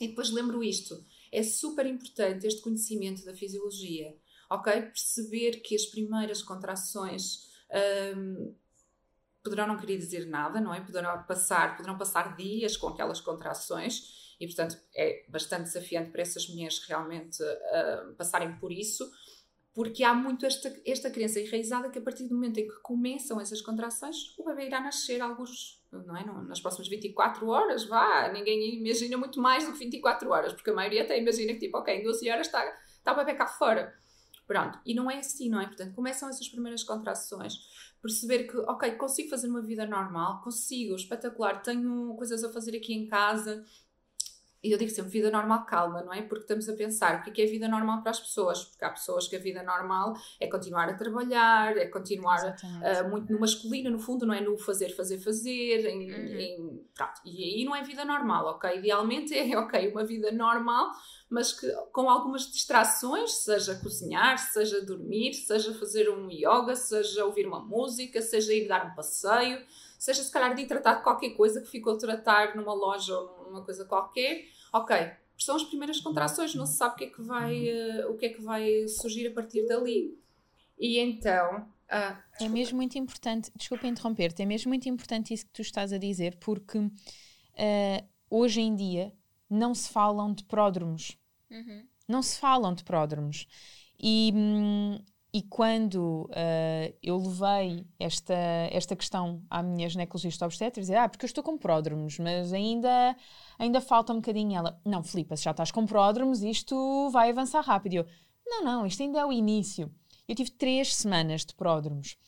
E 0.00 0.08
depois 0.08 0.30
lembro 0.30 0.64
isto, 0.64 1.06
é 1.30 1.44
super 1.44 1.86
importante 1.86 2.44
este 2.44 2.60
conhecimento 2.60 3.24
da 3.24 3.36
fisiologia, 3.36 4.18
ok? 4.50 4.82
Perceber 4.82 5.60
que 5.60 5.76
as 5.76 5.86
primeiras 5.86 6.42
contrações 6.42 7.48
um, 8.16 8.52
poderão 9.44 9.68
não 9.68 9.78
querer 9.78 9.96
dizer 9.96 10.26
nada, 10.26 10.60
não 10.60 10.74
é? 10.74 10.80
Poderão 10.80 11.22
passar, 11.22 11.76
poderão 11.76 11.96
passar 11.96 12.34
dias 12.36 12.76
com 12.76 12.88
aquelas 12.88 13.20
contrações 13.20 14.34
e, 14.40 14.46
portanto, 14.46 14.76
é 14.96 15.24
bastante 15.28 15.64
desafiante 15.64 16.10
para 16.10 16.22
essas 16.22 16.48
mulheres 16.48 16.80
realmente 16.80 17.40
uh, 17.44 18.12
passarem 18.16 18.56
por 18.58 18.72
isso 18.72 19.08
porque 19.74 20.04
há 20.04 20.12
muito 20.12 20.44
esta, 20.44 20.74
esta 20.84 21.10
crença 21.10 21.40
enraizada 21.40 21.88
que 21.88 21.98
a 21.98 22.02
partir 22.02 22.28
do 22.28 22.34
momento 22.34 22.58
em 22.58 22.68
que 22.68 22.74
começam 22.82 23.40
essas 23.40 23.62
contrações, 23.62 24.36
o 24.38 24.44
bebê 24.44 24.66
irá 24.66 24.80
nascer 24.80 25.20
alguns, 25.20 25.82
não 25.90 26.16
é? 26.16 26.24
Nas 26.24 26.60
próximas 26.60 26.88
24 26.88 27.48
horas, 27.48 27.84
vá, 27.84 28.30
ninguém 28.32 28.76
imagina 28.76 29.16
muito 29.16 29.40
mais 29.40 29.64
do 29.64 29.72
que 29.72 29.78
24 29.78 30.28
horas, 30.30 30.52
porque 30.52 30.70
a 30.70 30.74
maioria 30.74 31.02
até 31.02 31.18
imagina 31.18 31.54
que 31.54 31.60
tipo, 31.60 31.78
ok, 31.78 31.94
em 31.94 32.02
12 32.02 32.30
horas 32.30 32.46
está, 32.46 32.62
está 32.98 33.12
o 33.12 33.16
bebê 33.16 33.34
cá 33.34 33.46
fora. 33.46 33.94
Pronto, 34.46 34.78
e 34.84 34.94
não 34.94 35.10
é 35.10 35.18
assim, 35.18 35.48
não 35.48 35.60
é? 35.60 35.66
Portanto, 35.66 35.94
começam 35.94 36.28
essas 36.28 36.48
primeiras 36.48 36.84
contrações, 36.84 37.54
perceber 38.02 38.44
que, 38.44 38.56
ok, 38.58 38.90
consigo 38.96 39.30
fazer 39.30 39.48
uma 39.48 39.62
vida 39.62 39.86
normal, 39.86 40.42
consigo, 40.42 40.94
espetacular, 40.94 41.62
tenho 41.62 42.14
coisas 42.16 42.44
a 42.44 42.52
fazer 42.52 42.76
aqui 42.76 42.92
em 42.92 43.06
casa, 43.06 43.64
e 44.62 44.70
eu 44.70 44.78
digo 44.78 44.90
sempre 44.90 45.10
vida 45.10 45.30
normal 45.30 45.66
calma, 45.66 46.02
não 46.02 46.12
é? 46.12 46.22
Porque 46.22 46.44
estamos 46.44 46.68
a 46.68 46.72
pensar 46.74 47.18
o 47.18 47.32
que 47.32 47.42
é, 47.42 47.44
é 47.44 47.48
vida 47.48 47.66
normal 47.66 48.00
para 48.00 48.12
as 48.12 48.20
pessoas, 48.20 48.64
porque 48.64 48.84
há 48.84 48.90
pessoas 48.90 49.26
que 49.26 49.34
a 49.34 49.38
vida 49.38 49.60
normal 49.62 50.14
é 50.38 50.46
continuar 50.46 50.88
a 50.88 50.94
trabalhar, 50.94 51.76
é 51.76 51.86
continuar 51.86 52.38
uh, 52.44 53.10
muito 53.10 53.32
no 53.32 53.40
masculino, 53.40 53.90
no 53.90 53.98
fundo, 53.98 54.24
não 54.24 54.32
é? 54.32 54.40
No 54.40 54.56
fazer, 54.56 54.90
fazer, 54.90 55.18
fazer, 55.18 55.84
em, 55.88 56.12
uhum. 56.12 56.38
em, 56.38 56.86
pronto. 56.94 57.20
E 57.24 57.42
aí 57.42 57.64
não 57.64 57.74
é 57.74 57.82
vida 57.82 58.04
normal, 58.04 58.46
ok? 58.46 58.78
Idealmente 58.78 59.36
é, 59.36 59.58
ok, 59.58 59.90
uma 59.90 60.04
vida 60.04 60.30
normal, 60.30 60.92
mas 61.28 61.52
que 61.52 61.66
com 61.92 62.08
algumas 62.08 62.42
distrações, 62.42 63.32
seja 63.38 63.74
cozinhar, 63.76 64.38
seja 64.38 64.80
dormir, 64.80 65.34
seja 65.34 65.74
fazer 65.74 66.08
um 66.08 66.30
yoga, 66.30 66.76
seja 66.76 67.24
ouvir 67.24 67.48
uma 67.48 67.58
música, 67.58 68.22
seja 68.22 68.52
ir 68.52 68.68
dar 68.68 68.86
um 68.86 68.94
passeio, 68.94 69.60
seja 69.98 70.22
se 70.22 70.30
calhar 70.30 70.54
de 70.54 70.62
ir 70.62 70.66
tratar 70.66 70.96
de 70.96 71.02
qualquer 71.02 71.30
coisa 71.30 71.60
que 71.60 71.68
ficou 71.68 71.94
a 71.94 71.96
tratar 71.96 72.54
numa 72.56 72.74
loja 72.74 73.16
ou 73.16 73.44
numa 73.44 73.64
coisa 73.64 73.84
qualquer, 73.84 74.44
ok, 74.72 75.12
são 75.36 75.56
as 75.56 75.64
primeiras 75.64 76.00
contrações, 76.00 76.54
não 76.54 76.66
se 76.66 76.76
sabe 76.76 76.94
o 76.94 76.98
que 76.98 77.04
é 77.04 77.10
que 77.10 77.22
vai, 77.22 77.68
uh, 77.68 78.10
o 78.10 78.16
que 78.16 78.26
é 78.26 78.28
que 78.30 78.42
vai 78.42 78.86
surgir 78.88 79.26
a 79.26 79.32
partir 79.32 79.66
dali. 79.66 80.18
E 80.78 80.98
então. 80.98 81.68
Uh, 81.90 82.16
é 82.40 82.48
mesmo 82.48 82.76
muito 82.76 82.96
importante, 82.96 83.50
desculpa 83.54 83.86
interromper-te, 83.86 84.42
é 84.42 84.46
mesmo 84.46 84.70
muito 84.70 84.88
importante 84.88 85.34
isso 85.34 85.44
que 85.44 85.52
tu 85.52 85.62
estás 85.62 85.92
a 85.92 85.98
dizer, 85.98 86.36
porque 86.36 86.78
uh, 86.78 86.90
hoje 88.30 88.60
em 88.60 88.74
dia 88.74 89.12
não 89.48 89.74
se 89.74 89.90
falam 89.90 90.32
de 90.32 90.44
pródromos. 90.44 91.18
Uhum. 91.50 91.86
Não 92.08 92.22
se 92.22 92.38
falam 92.38 92.74
de 92.74 92.82
pródromos. 92.82 93.46
E, 94.02 94.32
hum, 94.34 94.98
e 95.34 95.40
quando 95.40 96.28
uh, 96.28 96.94
eu 97.02 97.16
levei 97.16 97.86
esta, 97.98 98.34
esta 98.70 98.94
questão 98.94 99.42
à 99.48 99.62
minha 99.62 99.88
ginecologista 99.88 100.44
obstetra, 100.44 100.80
dizer, 100.80 100.96
ah, 100.96 101.08
porque 101.08 101.24
eu 101.24 101.28
estou 101.28 101.42
com 101.42 101.56
pródromos, 101.56 102.18
mas 102.18 102.52
ainda, 102.52 103.16
ainda 103.58 103.80
falta 103.80 104.12
um 104.12 104.16
bocadinho. 104.16 104.58
Ela, 104.58 104.78
não, 104.84 105.02
Filipe, 105.02 105.34
se 105.34 105.44
já 105.44 105.52
estás 105.52 105.70
com 105.70 105.86
pródromos, 105.86 106.42
isto 106.42 107.08
vai 107.10 107.30
avançar 107.30 107.62
rápido. 107.62 107.94
E 107.94 107.96
eu, 107.96 108.06
não, 108.46 108.62
não, 108.62 108.86
isto 108.86 109.02
ainda 109.02 109.20
é 109.20 109.24
o 109.24 109.32
início. 109.32 109.90
Eu 110.28 110.34
tive 110.34 110.50
três 110.50 110.94
semanas 110.94 111.46
de 111.46 111.54
pródromos. 111.54 112.18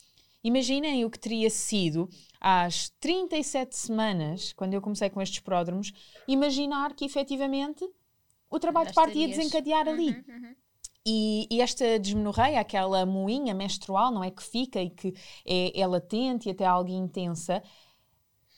Imaginem 0.42 1.04
o 1.04 1.10
que 1.10 1.18
teria 1.18 1.50
sido 1.50 2.08
às 2.40 2.88
37 3.00 3.76
semanas, 3.76 4.54
quando 4.54 4.72
eu 4.72 4.80
comecei 4.80 5.10
com 5.10 5.20
estes 5.20 5.40
pródromos, 5.40 5.92
imaginar 6.26 6.94
que 6.94 7.04
efetivamente 7.04 7.86
o 8.50 8.58
trabalho 8.58 8.88
de 8.88 8.94
parto 8.94 9.16
ia 9.16 9.28
desencadear 9.28 9.88
ali. 9.88 10.10
Uhum, 10.10 10.24
uhum. 10.28 10.54
E, 11.06 11.46
e, 11.50 11.60
esta 11.60 11.98
desmenorreia, 11.98 12.60
aquela 12.60 13.04
moinha 13.04 13.52
menstrual, 13.52 14.10
não 14.10 14.24
é 14.24 14.30
que 14.30 14.42
fica 14.42 14.80
e 14.80 14.88
que 14.88 15.14
é, 15.44 15.78
é 15.78 15.86
latente 15.86 16.48
e 16.48 16.52
até 16.52 16.64
algo 16.64 16.90
intensa, 16.90 17.62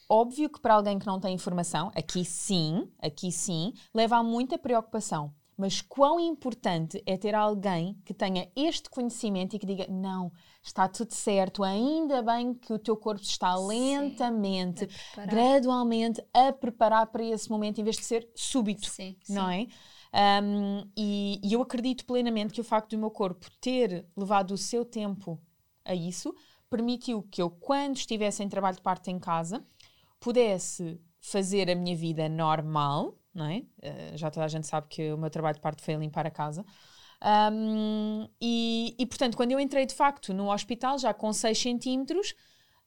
óbvio 0.09 0.49
que 0.49 0.61
para 0.61 0.75
alguém 0.75 0.99
que 0.99 1.07
não 1.07 1.19
tem 1.19 1.35
informação, 1.35 1.91
aqui 1.95 2.25
sim, 2.25 2.89
aqui 3.03 3.33
sim, 3.33 3.73
leva 3.93 4.17
a 4.17 4.23
muita 4.23 4.57
preocupação. 4.57 5.35
Mas 5.57 5.81
quão 5.81 6.21
importante 6.21 7.03
é 7.07 7.17
ter 7.17 7.35
alguém 7.35 7.97
que 8.05 8.13
tenha 8.13 8.47
este 8.55 8.91
conhecimento 8.91 9.57
e 9.57 9.59
que 9.59 9.65
diga: 9.65 9.87
não, 9.89 10.31
está 10.63 10.87
tudo 10.87 11.15
certo, 11.15 11.65
ainda 11.65 12.23
bem 12.23 12.53
que 12.53 12.75
o 12.75 12.79
teu 12.79 12.95
corpo 12.95 13.23
está 13.23 13.57
lentamente, 13.57 14.87
sim, 14.87 15.27
gradualmente 15.27 16.23
a 16.35 16.53
preparar 16.53 17.07
para 17.07 17.25
esse 17.25 17.49
momento, 17.49 17.81
em 17.81 17.85
vez 17.85 17.97
de 17.97 18.05
ser 18.05 18.29
súbito, 18.35 18.87
sim, 18.87 19.17
não 19.31 19.49
sim. 19.49 19.63
é? 19.63 19.67
Um, 20.13 20.89
e, 20.97 21.41
e, 21.43 21.53
eu 21.53 21.61
acredito 21.61 22.07
plenamente 22.07 22.55
que 22.55 22.61
o 22.61 22.65
facto 22.65 22.91
do 22.91 22.99
meu 22.99 23.11
corpo 23.11 23.47
ter 23.61 24.07
levado 24.17 24.53
o 24.53 24.57
seu 24.57 24.85
tempo 24.85 25.41
a 25.85 25.95
isso, 25.95 26.35
permitiu 26.71 27.23
que 27.31 27.41
eu, 27.41 27.51
quando 27.51 27.97
estivesse 27.97 28.43
em 28.43 28.49
trabalho 28.49 28.77
de 28.77 28.83
parte 28.83 29.11
em 29.11 29.19
casa, 29.19 29.65
pudesse 30.19 31.01
fazer 31.21 31.71
a 31.71 31.75
minha 31.75 31.97
vida 31.97 32.29
normal, 32.29 33.19
não 33.35 33.47
é? 33.47 33.59
Uh, 33.59 34.17
já 34.17 34.31
toda 34.31 34.47
a 34.47 34.49
gente 34.49 34.67
sabe 34.67 34.87
que 34.89 35.13
o 35.13 35.19
meu 35.19 35.31
trabalho 35.31 35.57
de 35.57 35.61
parte 35.61 35.83
foi 35.83 35.95
limpar 35.95 36.27
a 36.27 36.31
casa. 36.31 36.65
Um, 37.53 38.29
e, 38.41 38.95
e, 38.99 39.07
portanto, 39.07 39.37
quando 39.37 39.53
eu 39.53 39.61
entrei 39.61 39.87
de 39.87 39.95
facto 39.95 40.35
no 40.35 40.53
hospital, 40.53 40.99
já 40.99 41.15
com 41.15 41.33
6 41.33 41.59
centímetros, 41.59 42.35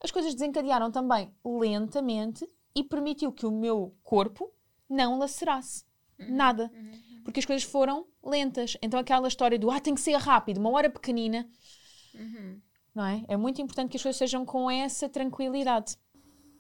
as 0.02 0.12
coisas 0.12 0.34
desencadearam 0.34 0.92
também 0.92 1.34
lentamente 1.44 2.48
e 2.76 2.84
permitiu 2.84 3.32
que 3.32 3.46
o 3.46 3.52
meu 3.52 3.96
corpo 4.04 4.52
não 4.90 5.18
lacerasse 5.18 5.84
uhum, 6.20 6.36
nada. 6.36 6.72
Uhum. 6.74 7.09
Porque 7.30 7.42
as 7.42 7.46
coisas 7.46 7.64
foram 7.64 8.08
lentas. 8.24 8.76
Então, 8.82 9.00
aquela 9.00 9.28
história 9.28 9.60
do 9.60 9.70
ah, 9.70 9.80
tem 9.80 9.94
que 9.94 10.02
ser 10.02 10.16
rápido, 10.16 10.58
uma 10.58 10.72
hora 10.72 10.90
pequenina, 10.90 11.48
uhum. 12.16 12.60
não 12.96 13.06
é? 13.06 13.24
É 13.28 13.38
muito 13.38 13.62
importante 13.62 13.92
que 13.92 13.98
as 13.98 14.02
coisas 14.02 14.18
sejam 14.18 14.44
com 14.44 14.70
essa 14.70 15.08
tranquilidade. 15.08 15.96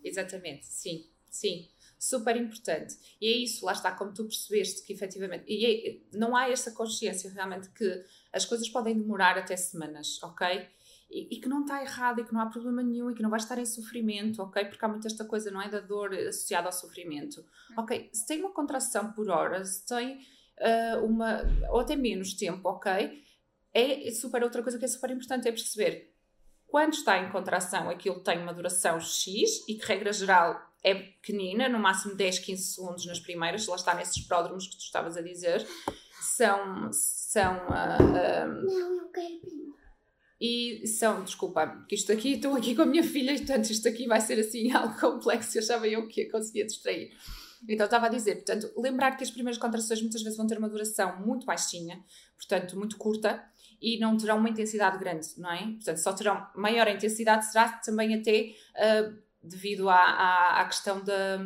Exatamente, 0.03 0.67
sim, 0.67 1.09
sim 1.27 1.67
super 1.97 2.37
importante. 2.37 2.95
E 3.19 3.27
é 3.27 3.31
isso, 3.31 3.65
lá 3.65 3.73
está, 3.73 3.91
como 3.91 4.13
tu 4.13 4.25
percebeste 4.25 4.83
que 4.83 4.93
efetivamente. 4.93 5.43
E 5.47 5.65
é, 5.65 6.17
não 6.17 6.35
há 6.35 6.47
essa 6.47 6.71
consciência 6.71 7.31
realmente 7.31 7.69
que 7.71 8.05
as 8.31 8.45
coisas 8.45 8.69
podem 8.69 8.95
demorar 8.95 9.37
até 9.39 9.57
semanas, 9.57 10.21
ok? 10.23 10.67
E, 11.09 11.35
e, 11.35 11.41
que 11.41 11.49
não 11.49 11.61
está 11.61 11.81
errado 11.81 12.21
e 12.21 12.23
que 12.23 12.31
não 12.31 12.39
há 12.39 12.45
problema 12.45 12.83
nenhum 12.83 13.09
e 13.09 13.15
que 13.15 13.23
não 13.23 13.31
vai 13.31 13.39
estar 13.39 13.57
em 13.57 13.65
sofrimento, 13.65 14.43
ok? 14.43 14.63
Porque 14.65 14.85
há 14.85 14.87
muita 14.87 15.07
esta 15.07 15.25
coisa, 15.25 15.49
não 15.49 15.59
é? 15.59 15.67
Da 15.67 15.79
dor 15.79 16.13
associada 16.13 16.67
ao 16.67 16.71
sofrimento. 16.71 17.43
Ok, 17.75 18.11
se 18.13 18.27
tem 18.27 18.39
uma 18.39 18.53
contração 18.53 19.11
por 19.11 19.27
hora, 19.27 19.65
se 19.65 19.83
tem 19.85 20.19
uh, 20.59 21.05
uma. 21.05 21.41
ou 21.69 21.79
até 21.79 21.95
menos 21.95 22.33
tempo, 22.33 22.67
ok? 22.69 23.23
É 23.73 24.11
super 24.11 24.43
outra 24.43 24.63
coisa 24.63 24.79
que 24.79 24.85
é 24.85 24.87
super 24.87 25.11
importante 25.11 25.47
é 25.47 25.51
perceber 25.51 26.09
quando 26.67 26.93
está 26.93 27.17
em 27.17 27.31
contração 27.31 27.89
aquilo 27.89 28.19
tem 28.19 28.39
uma 28.39 28.53
duração 28.53 28.99
X 28.99 29.67
e 29.67 29.75
que 29.75 29.85
regra 29.85 30.13
geral 30.13 30.59
é 30.83 30.95
pequenina, 30.95 31.67
no 31.67 31.79
máximo 31.79 32.15
10, 32.15 32.39
15 32.39 32.63
segundos 32.63 33.05
nas 33.05 33.19
primeiras, 33.19 33.67
lá 33.67 33.75
está 33.75 33.93
nesses 33.93 34.23
pródromos 34.25 34.67
que 34.67 34.77
tu 34.77 34.81
estavas 34.81 35.17
a 35.17 35.21
dizer, 35.21 35.67
são. 36.21 36.89
são 36.91 37.57
uh, 37.67 38.65
não, 38.65 38.97
não 38.97 39.11
quero 39.11 39.59
e 40.41 40.87
são, 40.87 41.23
desculpa, 41.23 41.85
que 41.87 41.95
isto 41.95 42.13
aqui, 42.13 42.35
estou 42.35 42.55
aqui 42.55 42.73
com 42.73 42.83
a 42.83 42.85
minha 42.85 43.03
filha 43.03 43.33
e 43.33 43.37
portanto 43.39 43.69
isto 43.69 43.87
aqui 43.89 44.07
vai 44.07 44.21
ser 44.21 44.39
assim 44.39 44.71
algo 44.71 44.97
complexo, 44.97 45.57
eu 45.57 45.61
achava 45.61 45.87
eu 45.87 46.07
que 46.07 46.25
conseguia 46.25 46.65
distrair. 46.65 47.11
Então 47.67 47.85
estava 47.85 48.05
a 48.05 48.09
dizer, 48.09 48.35
portanto, 48.35 48.71
lembrar 48.77 49.11
que 49.17 49.23
as 49.23 49.31
primeiras 49.31 49.57
contrações 49.57 50.01
muitas 50.01 50.21
vezes 50.21 50.37
vão 50.37 50.47
ter 50.47 50.57
uma 50.57 50.69
duração 50.69 51.19
muito 51.19 51.45
baixinha, 51.45 52.03
portanto, 52.37 52.77
muito 52.77 52.97
curta, 52.97 53.43
e 53.81 53.97
não 53.99 54.17
terão 54.17 54.37
uma 54.37 54.49
intensidade 54.49 54.97
grande, 54.97 55.27
não 55.37 55.51
é? 55.51 55.63
Portanto, 55.63 55.97
só 55.97 56.13
terão 56.13 56.45
maior 56.55 56.87
intensidade, 56.87 57.45
será 57.45 57.69
também 57.69 58.13
até 58.13 58.53
uh, 58.75 59.17
devido 59.41 59.87
à, 59.89 59.95
à, 59.95 60.61
à 60.61 60.65
questão 60.65 61.01
da, 61.03 61.37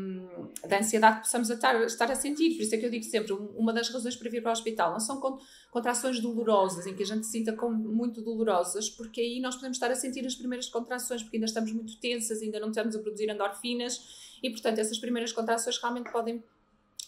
da, 0.68 0.80
ansiedade 0.80 1.18
que 1.18 1.24
possamos 1.24 1.50
estar, 1.50 1.80
estar, 1.84 2.12
a 2.12 2.16
sentir. 2.16 2.56
Por 2.56 2.64
isso 2.64 2.74
é 2.74 2.78
que 2.80 2.86
eu 2.86 2.90
digo 2.90 3.04
sempre, 3.04 3.34
uma 3.34 3.72
das 3.72 3.90
razões 3.90 4.16
para 4.16 4.30
vir 4.32 4.42
para 4.42 4.50
o 4.50 4.52
hospital 4.54 4.92
não 4.92 5.00
são 5.00 5.22
contrações 5.70 6.20
dolorosas, 6.20 6.88
em 6.88 6.96
que 6.96 7.04
a 7.04 7.06
gente 7.06 7.26
se 7.26 7.34
sinta 7.34 7.54
como 7.54 7.76
muito 7.76 8.22
dolorosas, 8.22 8.90
porque 8.90 9.22
aí 9.22 9.40
nós 9.40 9.56
podemos 9.56 9.78
estar 9.78 9.92
a 9.92 9.96
sentir 9.96 10.26
as 10.26 10.34
primeiras 10.34 10.68
contrações, 10.70 11.22
porque 11.22 11.38
ainda 11.38 11.46
estamos 11.46 11.72
muito 11.72 12.00
tensas, 12.00 12.42
ainda 12.42 12.60
não 12.60 12.70
estamos 12.70 12.96
a 12.96 13.00
produzir 13.00 13.30
endorfinas, 13.30 14.40
e 14.42 14.50
portanto 14.50 14.80
essas 14.80 14.98
primeiras 14.98 15.32
contrações 15.32 15.78
realmente 15.78 16.12
podem 16.12 16.44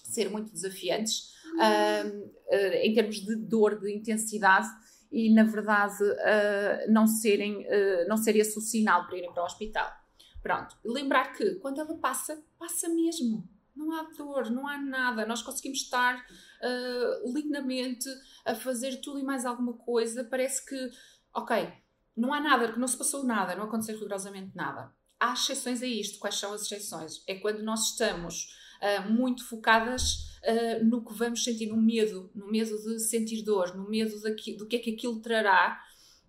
ser 0.04 0.30
muito 0.30 0.51
desafiantes 0.51 1.34
uh, 1.56 2.18
uh, 2.18 2.74
em 2.84 2.94
termos 2.94 3.15
de 3.25 3.36
dor, 3.36 3.80
de 3.80 3.92
intensidade, 3.92 4.68
e 5.12 5.34
na 5.34 5.44
verdade 5.44 6.04
uh, 6.04 6.92
não, 6.92 7.08
serem, 7.08 7.65
não 8.08 8.18
ser 8.18 8.36
esse 8.36 8.58
o 8.58 8.62
sinal 8.62 9.08
para 9.08 9.18
irem 9.18 9.34
para 9.34 9.42
o 9.42 9.46
hospital. 9.46 10.05
Pronto. 10.46 10.78
Lembrar 10.86 11.34
que 11.34 11.56
quando 11.56 11.82
ela 11.82 11.98
passa, 11.98 12.40
passa 12.60 12.88
mesmo. 12.88 13.50
Não 13.75 13.92
há 13.92 14.04
dor, 14.16 14.52
não 14.52 14.68
há 14.68 14.78
nada. 14.78 15.25
Nós 15.25 15.42
conseguimos 15.42 15.80
estar 15.80 16.24
uh, 16.24 17.34
lindamente 17.34 18.08
a 18.46 18.54
fazer 18.54 19.02
tudo 19.02 19.18
e 19.18 19.24
mais 19.24 19.44
alguma 19.44 19.74
coisa. 19.74 20.24
Parece 20.24 20.64
que, 20.64 20.92
ok, 21.34 21.68
não 22.16 22.32
há 22.32 22.40
nada, 22.40 22.72
que 22.72 22.80
não 22.80 22.88
se 22.88 22.96
passou 22.96 23.24
nada, 23.24 23.56
não 23.56 23.64
aconteceu 23.64 23.96
rigorosamente 23.96 24.56
nada. 24.56 24.94
Há 25.20 25.34
exceções 25.34 25.82
a 25.82 25.88
isto. 25.88 26.20
Quais 26.20 26.36
são 26.36 26.54
as 26.54 26.62
exceções? 26.62 27.24
É 27.25 27.34
quando 27.40 27.64
nós 27.64 27.90
estamos 27.90 28.56
uh, 28.84 29.12
muito 29.12 29.44
focadas 29.50 30.38
uh, 30.44 30.86
no 30.86 31.04
que 31.04 31.16
vamos 31.16 31.44
sentir, 31.44 31.66
no 31.66 31.82
medo, 31.82 32.30
no 32.36 32.52
medo 32.52 32.78
de 32.84 33.00
sentir 33.00 33.42
dor, 33.42 33.75
no 33.75 33.90
medo 33.90 34.16
do 34.20 34.36
que 34.68 34.75
é 34.75 34.80
que 34.80 34.94
aquilo 34.94 35.20
trará. 35.22 35.82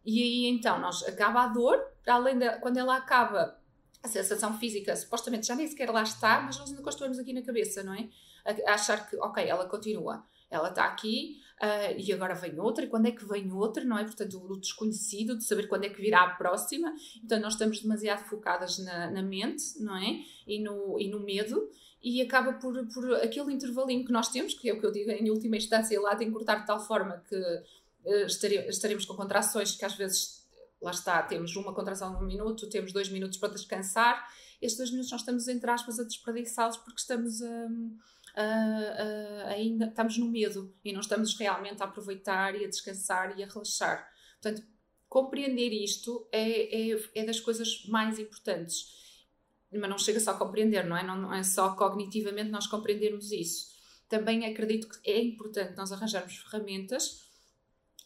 E 0.02 0.22
aí 0.22 0.46
então 0.46 0.80
nós 0.80 1.02
acaba 1.02 1.42
a 1.42 1.48
dor, 1.48 1.78
além 2.06 2.38
de 2.38 2.48
quando 2.60 2.78
ela 2.78 2.96
acaba 2.96 3.60
a 4.06 4.08
sensação 4.08 4.58
física 4.58 4.94
supostamente 4.96 5.46
já 5.46 5.54
nem 5.54 5.66
sequer 5.66 5.90
lá 5.90 6.02
está, 6.02 6.40
mas 6.40 6.58
nós 6.58 6.70
ainda 6.70 6.82
construímos 6.82 7.18
aqui 7.18 7.32
na 7.32 7.42
cabeça, 7.42 7.82
não 7.82 7.94
é? 7.94 8.08
A, 8.44 8.74
achar 8.74 9.08
que, 9.08 9.16
ok, 9.16 9.44
ela 9.44 9.66
continua, 9.68 10.24
ela 10.48 10.68
está 10.68 10.84
aqui 10.84 11.40
uh, 11.60 11.98
e 11.98 12.12
agora 12.12 12.34
vem 12.34 12.58
outra, 12.58 12.84
e 12.84 12.88
quando 12.88 13.06
é 13.06 13.10
que 13.10 13.24
vem 13.24 13.52
outra, 13.52 13.84
não 13.84 13.98
é? 13.98 14.04
Portanto, 14.04 14.38
o 14.38 14.56
desconhecido, 14.56 15.36
de 15.36 15.44
saber 15.44 15.66
quando 15.66 15.84
é 15.84 15.88
que 15.88 16.00
virá 16.00 16.22
a 16.22 16.30
próxima. 16.30 16.94
Então, 17.22 17.38
nós 17.40 17.54
estamos 17.54 17.80
demasiado 17.80 18.24
focadas 18.28 18.78
na, 18.78 19.10
na 19.10 19.22
mente, 19.22 19.80
não 19.80 19.96
é? 19.96 20.20
E 20.46 20.60
no, 20.60 20.98
e 21.00 21.08
no 21.08 21.20
medo. 21.20 21.68
E 22.00 22.22
acaba 22.22 22.52
por, 22.52 22.86
por 22.88 23.14
aquele 23.16 23.52
intervalinho 23.52 24.04
que 24.04 24.12
nós 24.12 24.28
temos, 24.28 24.54
que 24.54 24.70
é 24.70 24.72
o 24.72 24.78
que 24.78 24.86
eu 24.86 24.92
digo 24.92 25.10
em 25.10 25.28
última 25.30 25.56
instância, 25.56 26.00
lá 26.00 26.14
tem 26.14 26.28
que 26.28 26.32
cortar 26.32 26.60
de 26.60 26.66
tal 26.66 26.78
forma 26.78 27.24
que 27.28 27.36
uh, 27.36 28.26
estaremos 28.68 29.04
com 29.04 29.14
contrações 29.14 29.74
que 29.74 29.84
às 29.84 29.94
vezes 29.94 30.45
lá 30.80 30.90
está, 30.90 31.22
temos 31.22 31.54
uma 31.56 31.74
contração 31.74 32.16
de 32.16 32.24
um 32.24 32.26
minuto, 32.26 32.68
temos 32.68 32.92
dois 32.92 33.08
minutos 33.08 33.38
para 33.38 33.52
descansar. 33.52 34.26
Estes 34.60 34.78
dois 34.78 34.90
minutos 34.90 35.10
nós 35.10 35.20
estamos, 35.20 35.48
entre 35.48 35.70
aspas, 35.70 35.98
a 35.98 36.04
desperdiçá-los 36.04 36.76
porque 36.78 37.00
estamos 37.00 37.42
a, 37.42 37.68
ainda 39.48 39.86
estamos 39.86 40.18
no 40.18 40.30
medo 40.30 40.74
e 40.84 40.92
não 40.92 41.00
estamos 41.00 41.36
realmente 41.38 41.82
a 41.82 41.86
aproveitar 41.86 42.54
e 42.54 42.64
a 42.64 42.68
descansar 42.68 43.38
e 43.38 43.42
a 43.42 43.46
relaxar. 43.46 44.06
Portanto, 44.40 44.66
compreender 45.08 45.72
isto 45.72 46.28
é, 46.30 46.90
é, 46.90 47.02
é 47.14 47.24
das 47.24 47.40
coisas 47.40 47.86
mais 47.86 48.18
importantes. 48.18 48.94
Mas 49.72 49.90
não 49.90 49.98
chega 49.98 50.20
só 50.20 50.32
a 50.32 50.38
compreender, 50.38 50.84
não 50.86 50.96
é? 50.96 51.02
Não, 51.02 51.16
não 51.16 51.34
é 51.34 51.42
só 51.42 51.74
cognitivamente 51.74 52.50
nós 52.50 52.66
compreendermos 52.66 53.32
isso. 53.32 53.74
Também 54.08 54.46
acredito 54.46 54.88
que 54.88 55.10
é 55.10 55.20
importante 55.20 55.76
nós 55.76 55.90
arranjarmos 55.90 56.36
ferramentas 56.36 57.26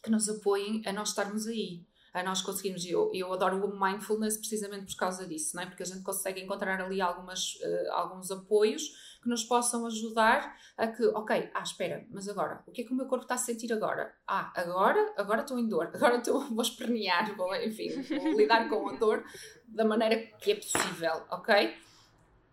que 0.01 0.09
nos 0.09 0.27
apoiem 0.27 0.81
a 0.85 0.91
nós 0.91 1.09
estarmos 1.09 1.45
aí 1.45 1.85
a 2.13 2.23
nós 2.23 2.41
conseguirmos. 2.41 2.85
Eu, 2.85 3.09
eu 3.13 3.31
adoro 3.31 3.65
o 3.65 3.79
mindfulness 3.79 4.37
precisamente 4.37 4.93
por 4.93 4.99
causa 4.99 5.25
disso, 5.25 5.55
não 5.55 5.63
é? 5.63 5.65
porque 5.65 5.83
a 5.83 5.85
gente 5.85 6.03
consegue 6.03 6.41
encontrar 6.41 6.81
ali 6.81 7.01
algumas, 7.01 7.55
uh, 7.55 7.91
alguns 7.91 8.31
apoios 8.31 9.11
que 9.21 9.29
nos 9.29 9.43
possam 9.43 9.85
ajudar 9.85 10.55
a 10.75 10.87
que, 10.87 11.05
ok, 11.05 11.51
ah, 11.53 11.61
espera, 11.61 12.05
mas 12.09 12.27
agora, 12.27 12.63
o 12.65 12.71
que 12.71 12.81
é 12.81 12.85
que 12.85 12.91
o 12.91 12.95
meu 12.95 13.05
corpo 13.05 13.23
está 13.23 13.35
a 13.35 13.37
sentir 13.37 13.71
agora? 13.71 14.13
Ah, 14.27 14.51
agora, 14.55 15.13
agora 15.15 15.41
estou 15.41 15.59
em 15.59 15.67
dor, 15.67 15.91
agora 15.93 16.17
estou, 16.17 16.41
vou 16.49 16.61
espernear, 16.61 17.35
vou, 17.35 17.55
enfim, 17.55 18.01
vou 18.01 18.31
lidar 18.31 18.67
com 18.67 18.89
a 18.89 18.93
dor 18.93 19.23
da 19.67 19.85
maneira 19.85 20.17
que 20.39 20.51
é 20.51 20.55
possível, 20.55 21.23
ok? 21.29 21.77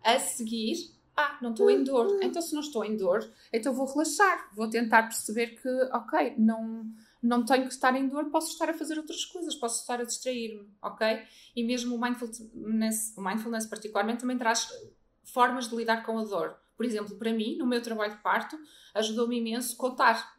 A 0.03 0.19
seguir, 0.19 0.93
ah, 1.17 1.39
não 1.41 1.51
estou 1.51 1.71
em 1.71 1.83
dor, 1.83 2.19
então 2.21 2.41
se 2.41 2.53
não 2.53 2.61
estou 2.61 2.85
em 2.85 2.95
dor, 2.95 3.27
então 3.51 3.73
vou 3.73 3.87
relaxar, 3.87 4.49
vou 4.55 4.69
tentar 4.69 5.03
perceber 5.03 5.59
que, 5.59 5.69
ok, 5.91 6.35
não 6.37 6.85
não 7.21 7.43
tenho 7.45 7.63
que 7.67 7.73
estar 7.73 7.95
em 7.95 8.07
dor, 8.07 8.29
posso 8.29 8.51
estar 8.51 8.69
a 8.69 8.73
fazer 8.73 8.97
outras 8.97 9.25
coisas, 9.25 9.55
posso 9.55 9.81
estar 9.81 9.99
a 9.99 10.05
distrair-me, 10.05 10.69
ok? 10.81 11.23
E 11.55 11.63
mesmo 11.63 11.95
o 11.95 12.01
mindfulness, 12.01 13.13
o 13.17 13.21
mindfulness 13.21 13.65
particularmente 13.65 14.21
também 14.21 14.37
traz 14.37 14.69
formas 15.23 15.69
de 15.69 15.75
lidar 15.75 16.05
com 16.05 16.17
a 16.17 16.23
dor. 16.23 16.57
Por 16.77 16.85
exemplo, 16.85 17.17
para 17.17 17.33
mim, 17.33 17.57
no 17.57 17.67
meu 17.67 17.81
trabalho 17.81 18.15
de 18.15 18.21
parto, 18.21 18.57
ajudou-me 18.95 19.37
imenso 19.37 19.75
contar. 19.75 20.33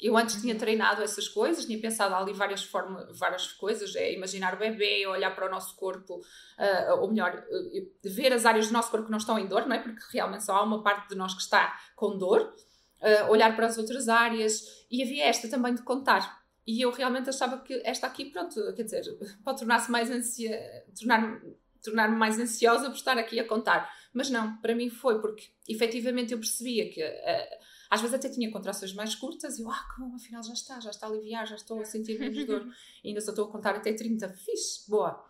Eu 0.00 0.16
antes 0.16 0.40
tinha 0.40 0.52
uhum. 0.52 0.60
treinado 0.60 1.02
essas 1.02 1.26
coisas, 1.26 1.64
tinha 1.64 1.80
pensado 1.80 2.14
ali 2.14 2.32
várias, 2.32 2.62
formas, 2.62 3.18
várias 3.18 3.52
coisas, 3.54 3.96
é 3.96 4.12
imaginar 4.12 4.54
o 4.54 4.58
bebê, 4.58 5.06
olhar 5.06 5.34
para 5.34 5.46
o 5.46 5.50
nosso 5.50 5.74
corpo, 5.74 6.16
uh, 6.18 7.00
ou 7.00 7.08
melhor, 7.08 7.34
uh, 7.34 7.88
ver 8.04 8.32
as 8.32 8.46
áreas 8.46 8.68
do 8.68 8.72
nosso 8.72 8.90
corpo 8.90 9.06
que 9.06 9.10
não 9.10 9.18
estão 9.18 9.38
em 9.38 9.46
dor, 9.46 9.66
não 9.66 9.74
é? 9.74 9.80
Porque 9.80 10.00
realmente 10.12 10.44
só 10.44 10.54
há 10.54 10.62
uma 10.62 10.82
parte 10.82 11.08
de 11.08 11.16
nós 11.16 11.34
que 11.34 11.40
está 11.40 11.76
com 11.96 12.16
dor, 12.16 12.54
uh, 13.00 13.30
olhar 13.30 13.54
para 13.54 13.66
as 13.66 13.78
outras 13.78 14.08
áreas 14.08 14.84
e 14.90 15.02
havia 15.02 15.26
esta 15.26 15.48
também 15.48 15.74
de 15.74 15.82
contar. 15.82 16.42
E 16.66 16.82
eu 16.82 16.90
realmente 16.90 17.30
achava 17.30 17.58
que 17.58 17.80
esta 17.84 18.06
aqui, 18.06 18.26
pronto, 18.26 18.54
quer 18.74 18.82
dizer, 18.82 19.02
pode 19.42 19.58
tornar-se 19.58 19.90
mais 19.90 20.10
ansia, 20.10 20.60
tornar-me 20.98 21.40
tornar 21.82 22.10
mais 22.10 22.38
ansiosa 22.38 22.90
por 22.90 22.96
estar 22.96 23.16
aqui 23.16 23.40
a 23.40 23.46
contar. 23.46 23.90
Mas 24.12 24.30
não, 24.30 24.56
para 24.58 24.74
mim 24.74 24.90
foi 24.90 25.20
porque 25.20 25.48
efetivamente 25.66 26.32
eu 26.32 26.38
percebia 26.38 26.90
que 26.90 27.02
uh, 27.02 27.58
às 27.90 28.00
vezes 28.00 28.14
até 28.14 28.28
tinha 28.28 28.50
contrações 28.50 28.92
mais 28.92 29.14
curtas 29.14 29.58
e 29.58 29.62
eu, 29.62 29.70
ah, 29.70 29.88
que 29.94 30.00
bom, 30.00 30.14
afinal 30.14 30.42
já 30.42 30.52
está, 30.52 30.78
já 30.80 30.90
está 30.90 31.06
a 31.06 31.10
aliviar, 31.10 31.46
já 31.46 31.56
estou 31.56 31.80
a 31.80 31.84
sentir 31.84 32.18
menos 32.18 32.44
dor. 32.46 32.66
E 33.02 33.08
ainda 33.08 33.20
só 33.20 33.30
estou 33.30 33.46
a 33.46 33.50
contar 33.50 33.74
até 33.74 33.92
30. 33.92 34.28
Fixe, 34.30 34.88
boa. 34.90 35.24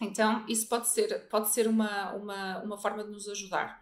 Então, 0.00 0.44
isso 0.48 0.68
pode 0.68 0.88
ser, 0.88 1.28
pode 1.28 1.52
ser 1.52 1.66
uma, 1.68 2.12
uma, 2.12 2.62
uma 2.62 2.78
forma 2.78 3.04
de 3.04 3.10
nos 3.10 3.28
ajudar. 3.28 3.81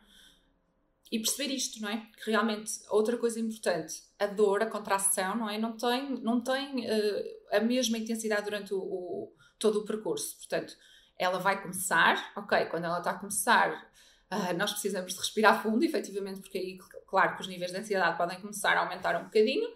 E 1.10 1.18
perceber 1.18 1.52
isto, 1.52 1.82
não 1.82 1.88
é? 1.88 2.06
Que 2.22 2.30
realmente, 2.30 2.72
outra 2.88 3.16
coisa 3.16 3.40
importante, 3.40 4.02
a 4.18 4.26
dor, 4.26 4.62
a 4.62 4.66
contração, 4.66 5.36
não 5.36 5.50
é? 5.50 5.58
Não 5.58 5.76
tem, 5.76 6.10
não 6.20 6.40
tem 6.40 6.86
uh, 6.86 7.24
a 7.50 7.60
mesma 7.60 7.98
intensidade 7.98 8.44
durante 8.44 8.72
o, 8.72 8.78
o, 8.78 9.32
todo 9.58 9.80
o 9.80 9.84
percurso. 9.84 10.36
Portanto, 10.36 10.76
ela 11.18 11.38
vai 11.38 11.60
começar, 11.60 12.32
ok, 12.36 12.66
quando 12.66 12.84
ela 12.84 12.98
está 12.98 13.10
a 13.10 13.18
começar, 13.18 13.90
uh, 14.30 14.56
nós 14.56 14.70
precisamos 14.70 15.12
de 15.12 15.18
respirar 15.18 15.60
fundo, 15.60 15.84
efetivamente, 15.84 16.40
porque 16.40 16.58
aí, 16.58 16.78
claro 17.08 17.34
que 17.34 17.42
os 17.42 17.48
níveis 17.48 17.72
de 17.72 17.78
ansiedade 17.78 18.16
podem 18.16 18.40
começar 18.40 18.76
a 18.76 18.80
aumentar 18.80 19.20
um 19.20 19.24
bocadinho, 19.24 19.68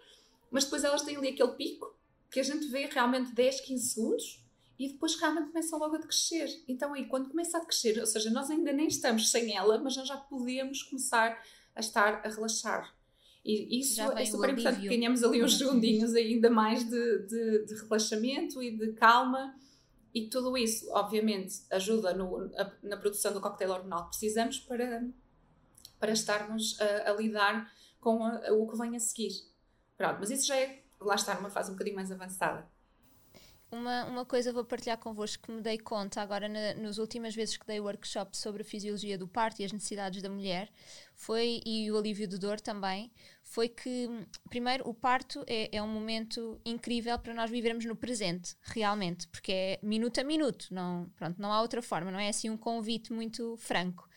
mas 0.52 0.64
depois 0.64 0.84
elas 0.84 1.02
têm 1.02 1.16
ali 1.16 1.30
aquele 1.30 1.52
pico 1.52 1.98
que 2.30 2.38
a 2.38 2.44
gente 2.44 2.68
vê 2.68 2.86
realmente 2.86 3.32
10, 3.32 3.60
15 3.60 3.88
segundos 3.88 4.43
e 4.78 4.88
depois 4.88 5.14
realmente 5.16 5.48
começa 5.48 5.76
logo 5.76 5.96
a 5.96 6.00
crescer. 6.00 6.48
Então 6.66 6.92
aí 6.94 7.06
quando 7.06 7.30
começa 7.30 7.58
a 7.58 7.64
crescer, 7.64 7.98
ou 7.98 8.06
seja, 8.06 8.30
nós 8.30 8.50
ainda 8.50 8.72
nem 8.72 8.88
estamos 8.88 9.30
sem 9.30 9.56
ela, 9.56 9.78
mas 9.78 9.96
nós 9.96 10.08
já 10.08 10.16
podemos 10.16 10.82
começar 10.82 11.40
a 11.74 11.80
estar 11.80 12.22
a 12.24 12.28
relaxar. 12.28 12.94
E 13.44 13.78
isso 13.78 14.00
é 14.00 14.24
super 14.24 14.50
importante 14.50 14.80
que 14.80 14.88
tenhamos 14.88 15.22
ali 15.22 15.44
uns 15.44 15.58
segundinhos 15.58 16.14
ainda 16.14 16.48
mais 16.48 16.82
de, 16.88 17.18
de, 17.26 17.66
de, 17.66 17.74
relaxamento 17.82 18.62
e 18.62 18.74
de 18.74 18.92
calma. 18.94 19.54
E 20.14 20.28
tudo 20.28 20.56
isso, 20.56 20.90
obviamente, 20.92 21.62
ajuda 21.70 22.14
no, 22.14 22.50
a, 22.56 22.72
na 22.82 22.96
produção 22.96 23.34
do 23.34 23.42
coquetel 23.42 23.72
hormonal 23.72 24.04
que 24.04 24.10
precisamos 24.10 24.60
para, 24.60 25.06
para 25.98 26.12
estarmos 26.12 26.80
a, 26.80 27.10
a 27.10 27.14
lidar 27.14 27.70
com 28.00 28.24
a, 28.24 28.50
o 28.52 28.66
que 28.66 28.78
vem 28.78 28.96
a 28.96 29.00
seguir. 29.00 29.32
Pronto, 29.96 30.16
mas 30.20 30.30
isso 30.30 30.46
já 30.46 30.56
é, 30.56 30.82
lá 30.98 31.14
está, 31.14 31.34
numa 31.34 31.50
fase 31.50 31.70
um 31.70 31.74
bocadinho 31.74 31.96
mais 31.96 32.10
avançada. 32.10 32.66
Uma, 33.74 34.04
uma 34.04 34.24
coisa 34.24 34.52
vou 34.52 34.64
partilhar 34.64 34.96
convosco 34.98 35.42
que 35.42 35.50
me 35.50 35.60
dei 35.60 35.76
conta 35.78 36.22
agora 36.22 36.48
na, 36.48 36.74
nas 36.74 36.96
últimas 36.96 37.34
vezes 37.34 37.56
que 37.56 37.66
dei 37.66 37.80
workshop 37.80 38.36
sobre 38.36 38.62
a 38.62 38.64
fisiologia 38.64 39.18
do 39.18 39.26
parto 39.26 39.60
e 39.60 39.64
as 39.64 39.72
necessidades 39.72 40.22
da 40.22 40.28
mulher 40.28 40.70
foi, 41.16 41.60
e 41.66 41.90
o 41.90 41.98
alívio 41.98 42.28
de 42.28 42.38
dor 42.38 42.60
também, 42.60 43.10
foi 43.42 43.68
que, 43.68 44.08
primeiro, 44.48 44.88
o 44.88 44.94
parto 44.94 45.44
é, 45.48 45.76
é 45.76 45.82
um 45.82 45.88
momento 45.88 46.60
incrível 46.64 47.18
para 47.18 47.34
nós 47.34 47.50
vivermos 47.50 47.84
no 47.84 47.96
presente, 47.96 48.54
realmente, 48.62 49.26
porque 49.26 49.50
é 49.52 49.80
minuto 49.82 50.20
a 50.20 50.24
minuto, 50.24 50.68
não, 50.70 51.10
pronto, 51.16 51.42
não 51.42 51.52
há 51.52 51.60
outra 51.60 51.82
forma, 51.82 52.12
não 52.12 52.20
é 52.20 52.28
assim 52.28 52.50
um 52.50 52.56
convite 52.56 53.12
muito 53.12 53.56
franco. 53.56 54.08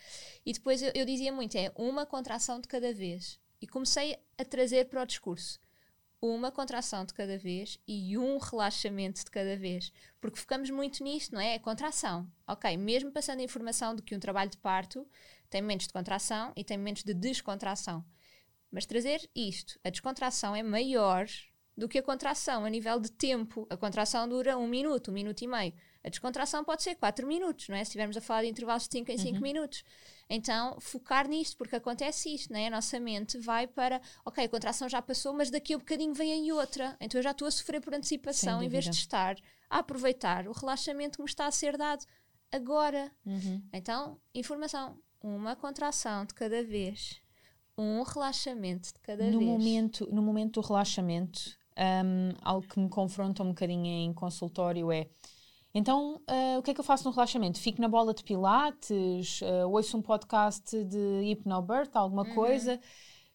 E 0.46 0.54
depois 0.54 0.84
eu, 0.84 0.92
eu 0.94 1.04
dizia 1.04 1.34
muito, 1.34 1.58
é 1.58 1.72
uma 1.76 2.06
contração 2.06 2.62
de 2.62 2.68
cada 2.68 2.94
vez. 2.94 3.40
E 3.60 3.66
comecei 3.66 4.16
a 4.38 4.46
trazer 4.46 4.86
para 4.86 5.02
o 5.02 5.06
discurso 5.06 5.60
uma 6.22 6.52
contração 6.52 7.06
de 7.06 7.14
cada 7.14 7.38
vez 7.38 7.80
e 7.88 8.18
um 8.18 8.38
relaxamento 8.38 9.24
de 9.24 9.32
cada 9.32 9.56
vez. 9.56 9.92
Porque 10.20 10.40
focamos 10.40 10.70
muito 10.70 11.04
nisto, 11.04 11.34
não 11.34 11.42
é? 11.42 11.56
É 11.56 11.60
contração. 11.60 12.30
Ok, 12.48 12.76
mesmo 12.78 13.12
passando 13.12 13.40
a 13.40 13.44
informação 13.44 13.96
de 13.96 14.02
que 14.02 14.16
um 14.16 14.20
trabalho 14.20 14.50
de 14.50 14.58
parto 14.58 15.08
tem 15.50 15.62
momentos 15.62 15.88
de 15.88 15.94
contração 15.94 16.52
e 16.56 16.64
tem 16.64 16.78
momentos 16.78 17.04
de 17.04 17.14
descontração. 17.14 18.04
Mas 18.72 18.86
trazer 18.86 19.30
isto, 19.36 19.80
a 19.84 19.90
descontração 19.90 20.56
é 20.56 20.64
maior 20.64 21.28
do 21.78 21.88
que 21.88 22.00
a 22.00 22.04
contração 22.04 22.66
a 22.66 22.70
nível 22.70 23.00
de 23.00 23.12
tempo. 23.12 23.68
A 23.70 23.78
contração 23.78 24.28
dura 24.28 24.58
um 24.58 24.68
minuto, 24.68 25.12
um 25.12 25.14
minuto 25.14 25.44
e 25.44 25.48
meio. 25.48 25.74
A 26.04 26.10
descontração 26.10 26.64
pode 26.64 26.82
ser 26.84 26.96
4 26.96 27.28
minutos, 27.28 27.70
não 27.70 27.76
é? 27.76 27.80
Se 27.80 27.90
estivermos 27.90 28.18
a 28.18 28.22
falar 28.22 28.42
de 28.42 28.48
intervalos 28.50 28.88
de 28.88 28.94
5 28.94 29.12
em 29.12 29.18
5 29.18 29.36
uhum. 29.36 29.42
minutos. 29.42 29.84
Então, 30.30 30.78
focar 30.80 31.28
nisto, 31.28 31.56
porque 31.58 31.78
acontece 31.78 32.34
isto, 32.34 32.52
não 32.52 32.60
é? 32.60 32.68
A 32.68 32.72
nossa 32.72 33.00
mente 33.00 33.38
vai 33.38 33.66
para, 33.66 34.02
ok, 34.26 34.44
a 34.44 34.50
contração 34.50 34.90
já 34.90 35.02
passou, 35.02 35.34
mas 35.34 35.50
daqui 35.50 35.74
a 35.74 35.78
um 35.78 35.80
bocadinho 35.80 36.14
vem 36.14 36.34
aí 36.34 36.52
outra. 36.52 36.98
Então 37.00 37.20
eu 37.20 37.24
já 37.24 37.32
estou 37.32 37.48
a 37.48 37.52
sofrer 37.52 37.82
por 37.82 37.94
antecipação, 37.94 38.62
em 38.62 38.68
vez 38.68 38.86
de 38.86 38.92
estar 38.92 39.38
a 39.70 39.80
aproveitar 39.80 40.48
o 40.48 40.52
relaxamento 40.52 41.18
que 41.18 41.24
me 41.24 41.30
está 41.30 41.48
a 41.48 41.52
ser 41.52 41.78
dado 41.78 42.06
agora. 42.52 43.12
Uhum. 43.26 43.62
Então, 43.74 44.20
informação. 44.34 44.98
Uma 45.22 45.56
contração 45.56 46.26
de 46.26 46.34
cada 46.34 46.64
vez. 46.64 47.22
Um 47.78 48.04
relaxamento 48.04 48.94
de 48.94 49.00
cada 49.00 49.24
no 49.26 49.40
vez. 49.40 49.50
Momento, 49.50 50.08
no 50.12 50.22
momento 50.22 50.62
do 50.62 50.68
relaxamento, 50.68 51.58
um, 51.78 52.34
algo 52.42 52.68
que 52.68 52.80
me 52.80 52.90
confronta 52.90 53.44
um 53.44 53.50
bocadinho 53.50 53.86
em 53.86 54.14
consultório 54.14 54.92
é 54.92 55.08
então, 55.74 56.22
uh, 56.30 56.60
o 56.60 56.64
que 56.64 56.72
é 56.72 56.74
que 56.74 56.80
eu 56.80 56.86
faço 56.86 57.06
no 57.06 57.12
relaxamento? 57.12 57.60
Fico 57.60 57.82
na 57.82 57.88
bola 57.88 58.14
de 58.14 58.24
pilates, 58.24 59.42
uh, 59.42 59.70
ouço 59.70 59.98
um 59.98 60.02
podcast 60.02 60.84
de 60.84 61.22
hipnobirth, 61.24 61.96
alguma 61.96 62.24
uhum. 62.24 62.34
coisa, 62.34 62.80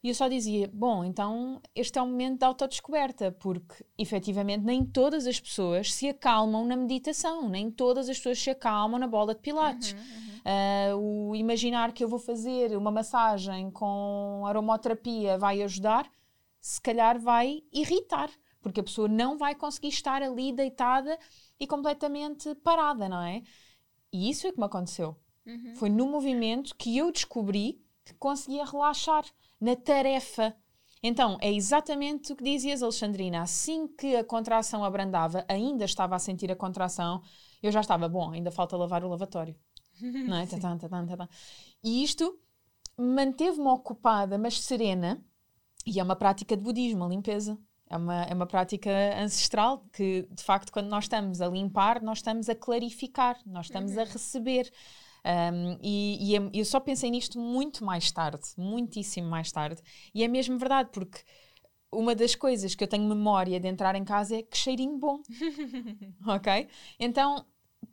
e 0.03 0.09
eu 0.09 0.14
só 0.16 0.27
dizia, 0.27 0.68
bom, 0.73 1.05
então 1.05 1.62
este 1.77 1.97
é 1.97 2.03
o 2.03 2.07
momento 2.07 2.40
da 2.40 2.49
autodescoberta, 2.49 3.31
porque 3.38 3.85
efetivamente 3.97 4.64
nem 4.64 4.85
todas 4.85 5.29
as 5.29 5.38
pessoas 5.38 5.95
se 5.95 6.09
acalmam 6.09 6.66
na 6.66 6.75
meditação, 6.75 7.49
nem 7.49 7.71
todas 7.71 8.09
as 8.09 8.16
pessoas 8.16 8.40
se 8.40 8.51
acalmam 8.51 8.99
na 8.99 9.07
bola 9.07 9.33
de 9.33 9.40
pilates. 9.40 9.92
Uhum, 9.92 9.99
uhum. 10.01 10.33
Uh, 10.42 11.31
o 11.31 11.37
imaginar 11.37 11.92
que 11.92 12.03
eu 12.03 12.09
vou 12.09 12.18
fazer 12.18 12.77
uma 12.77 12.90
massagem 12.90 13.71
com 13.71 14.42
aromoterapia 14.45 15.38
vai 15.38 15.62
ajudar, 15.62 16.11
se 16.61 16.81
calhar 16.81 17.21
vai 17.21 17.62
irritar, 17.73 18.29
porque 18.61 18.81
a 18.81 18.83
pessoa 18.83 19.07
não 19.07 19.38
vai 19.38 19.55
conseguir 19.55 19.88
estar 19.88 20.21
ali 20.21 20.53
deitada 20.53 21.16
e 21.62 21.66
completamente 21.66 22.53
parada, 22.57 23.09
não 23.09 23.22
é? 23.22 23.40
E 24.12 24.29
isso 24.29 24.48
é 24.48 24.53
que 24.53 24.59
me 24.59 24.64
aconteceu. 24.64 25.16
Uhum. 25.46 25.77
Foi 25.77 25.88
no 25.88 26.09
movimento 26.09 26.75
que 26.75 26.98
eu 26.98 27.12
descobri 27.12 27.81
que 28.05 28.12
conseguia 28.14 28.64
relaxar 28.64 29.25
na 29.61 29.77
tarefa. 29.77 30.57
Então, 31.01 31.38
é 31.40 31.53
exatamente 31.53 32.33
o 32.33 32.37
que 32.37 32.42
dizias, 32.42 32.83
Alexandrina. 32.83 33.42
Assim 33.42 33.87
que 33.87 34.16
a 34.16 34.25
contração 34.25 34.85
abrandava, 34.85 35.44
ainda 35.48 35.85
estava 35.85 36.16
a 36.16 36.18
sentir 36.18 36.51
a 36.51 36.57
contração, 36.57 37.22
eu 37.62 37.70
já 37.70 37.81
estava, 37.81 38.09
bom, 38.09 38.33
ainda 38.33 38.51
falta 38.51 38.77
lavar 38.77 39.05
o 39.05 39.09
lavatório. 39.09 39.55
não 40.03 40.38
é? 40.38 40.46
Tatã, 40.46 40.77
tatã, 40.77 41.07
tatã. 41.07 41.29
E 41.85 42.03
isto 42.03 42.40
manteve-me 42.98 43.68
ocupada, 43.68 44.37
mas 44.37 44.61
serena, 44.61 45.25
e 45.87 46.01
é 46.01 46.03
uma 46.03 46.16
prática 46.16 46.57
de 46.57 46.62
budismo, 46.64 47.05
a 47.05 47.09
limpeza. 47.09 47.57
É 47.92 47.96
uma, 47.96 48.22
é 48.22 48.35
uma 48.35 48.46
prática 48.46 48.90
ancestral 49.18 49.85
que, 49.92 50.26
de 50.31 50.42
facto, 50.42 50.72
quando 50.72 50.88
nós 50.88 51.05
estamos 51.05 51.42
a 51.42 51.48
limpar, 51.48 52.02
nós 52.02 52.18
estamos 52.18 52.48
a 52.48 52.55
clarificar, 52.55 53.38
nós 53.44 53.66
estamos 53.66 53.92
uhum. 53.92 54.00
a 54.00 54.05
receber. 54.05 54.72
Um, 55.24 55.78
e, 55.81 56.31
e 56.31 56.37
é, 56.37 56.50
eu 56.52 56.64
só 56.64 56.81
pensei 56.81 57.11
nisto 57.11 57.38
muito 57.38 57.85
mais 57.85 58.11
tarde, 58.11 58.42
muitíssimo 58.57 59.28
mais 59.28 59.52
tarde. 59.52 59.81
E 60.14 60.24
é 60.24 60.28
mesmo 60.28 60.59
verdade, 60.59 60.88
porque 60.92 61.20
uma 61.92 62.14
das 62.14 62.35
coisas 62.35 62.74
que 62.74 62.83
eu 62.83 62.88
tenho 62.88 63.07
memória 63.07 63.61
de 63.61 63.68
entrar 63.68 63.94
em 63.94 64.05
casa 64.05 64.37
é 64.37 64.42
que 64.42 64.57
cheirinho 64.57 64.96
bom. 64.98 65.20
ok? 66.26 66.68
Então, 66.98 67.44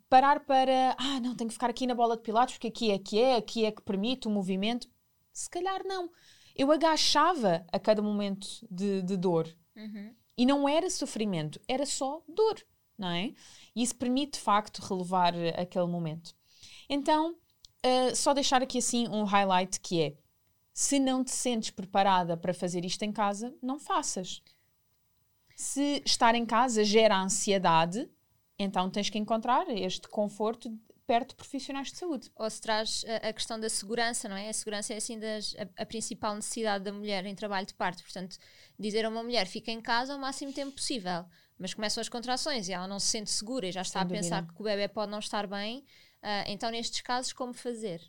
parar 0.09 0.39
para, 0.39 0.95
ah, 0.97 1.19
não, 1.19 1.35
tenho 1.35 1.49
que 1.49 1.53
ficar 1.53 1.69
aqui 1.69 1.85
na 1.85 1.93
bola 1.93 2.15
de 2.15 2.23
pilates 2.23 2.55
porque 2.55 2.67
aqui 2.67 2.91
é 2.91 2.97
que 2.97 3.19
é, 3.19 3.35
aqui 3.35 3.65
é 3.65 3.71
que 3.71 3.81
permite 3.81 4.27
o 4.27 4.31
movimento. 4.31 4.87
Se 5.33 5.49
calhar 5.49 5.81
não. 5.85 6.09
Eu 6.55 6.71
agachava 6.71 7.65
a 7.71 7.79
cada 7.79 8.01
momento 8.01 8.47
de, 8.71 9.01
de 9.01 9.17
dor. 9.17 9.47
Uhum. 9.79 10.13
E 10.37 10.45
não 10.45 10.67
era 10.69 10.89
sofrimento, 10.89 11.59
era 11.67 11.85
só 11.85 12.21
dor, 12.27 12.65
não 12.97 13.09
é? 13.09 13.33
E 13.75 13.81
isso 13.81 13.95
permite, 13.95 14.33
de 14.33 14.39
facto, 14.39 14.79
relevar 14.79 15.33
aquele 15.57 15.87
momento. 15.87 16.35
Então, 16.89 17.31
uh, 17.33 18.15
só 18.15 18.33
deixar 18.33 18.61
aqui 18.61 18.77
assim 18.77 19.07
um 19.07 19.23
highlight 19.23 19.79
que 19.79 20.01
é: 20.01 20.17
se 20.73 20.99
não 20.99 21.23
te 21.23 21.31
sentes 21.31 21.71
preparada 21.71 22.37
para 22.37 22.53
fazer 22.53 22.85
isto 22.85 23.03
em 23.03 23.11
casa, 23.11 23.55
não 23.61 23.79
faças. 23.79 24.41
Se 25.55 26.01
estar 26.05 26.35
em 26.35 26.45
casa 26.45 26.85
gera 26.85 27.21
ansiedade, 27.21 28.09
então 28.57 28.89
tens 28.89 29.09
que 29.09 29.17
encontrar 29.17 29.69
este 29.69 30.07
conforto 30.07 30.77
perto 31.09 31.29
de 31.29 31.35
profissionais 31.37 31.91
de 31.91 31.97
saúde. 31.97 32.29
Ou 32.35 32.47
se 32.47 32.61
traz 32.61 33.03
a, 33.07 33.29
a 33.29 33.33
questão 33.33 33.59
da 33.59 33.67
segurança, 33.67 34.29
não 34.29 34.37
é? 34.37 34.47
A 34.47 34.53
segurança 34.53 34.93
é 34.93 34.97
assim 34.97 35.17
das, 35.17 35.55
a, 35.55 35.81
a, 35.81 35.83
principal 35.83 36.35
necessidade 36.35 36.83
da 36.83 36.93
mulher 36.93 37.25
em 37.25 37.33
trabalho 37.33 37.65
de 37.65 37.73
parto. 37.73 38.03
Portanto, 38.03 38.37
dizer 38.77 39.03
a 39.05 39.09
uma 39.09 39.23
mulher 39.23 39.47
fica 39.47 39.71
em 39.71 39.81
casa 39.81 40.15
o 40.15 40.19
máximo 40.19 40.53
tempo 40.53 40.73
possível, 40.73 41.25
mas 41.57 41.73
começam 41.73 41.99
as 41.99 42.07
contrações 42.07 42.69
e 42.69 42.73
ela 42.73 42.87
não 42.87 42.99
se 42.99 43.07
sente 43.07 43.31
segura 43.31 43.65
e 43.65 43.71
já 43.71 43.81
está 43.81 43.93
Sem 43.93 44.01
a 44.01 44.03
dúvida. 44.03 44.21
pensar 44.21 44.53
que 44.53 44.61
o 44.61 44.63
bebê 44.63 44.87
pode 44.87 45.11
não 45.11 45.17
estar 45.17 45.47
bem. 45.47 45.79
Uh, 46.21 46.45
então, 46.45 46.69
nestes 46.69 47.01
casos, 47.01 47.33
como 47.33 47.55
fazer? 47.55 47.99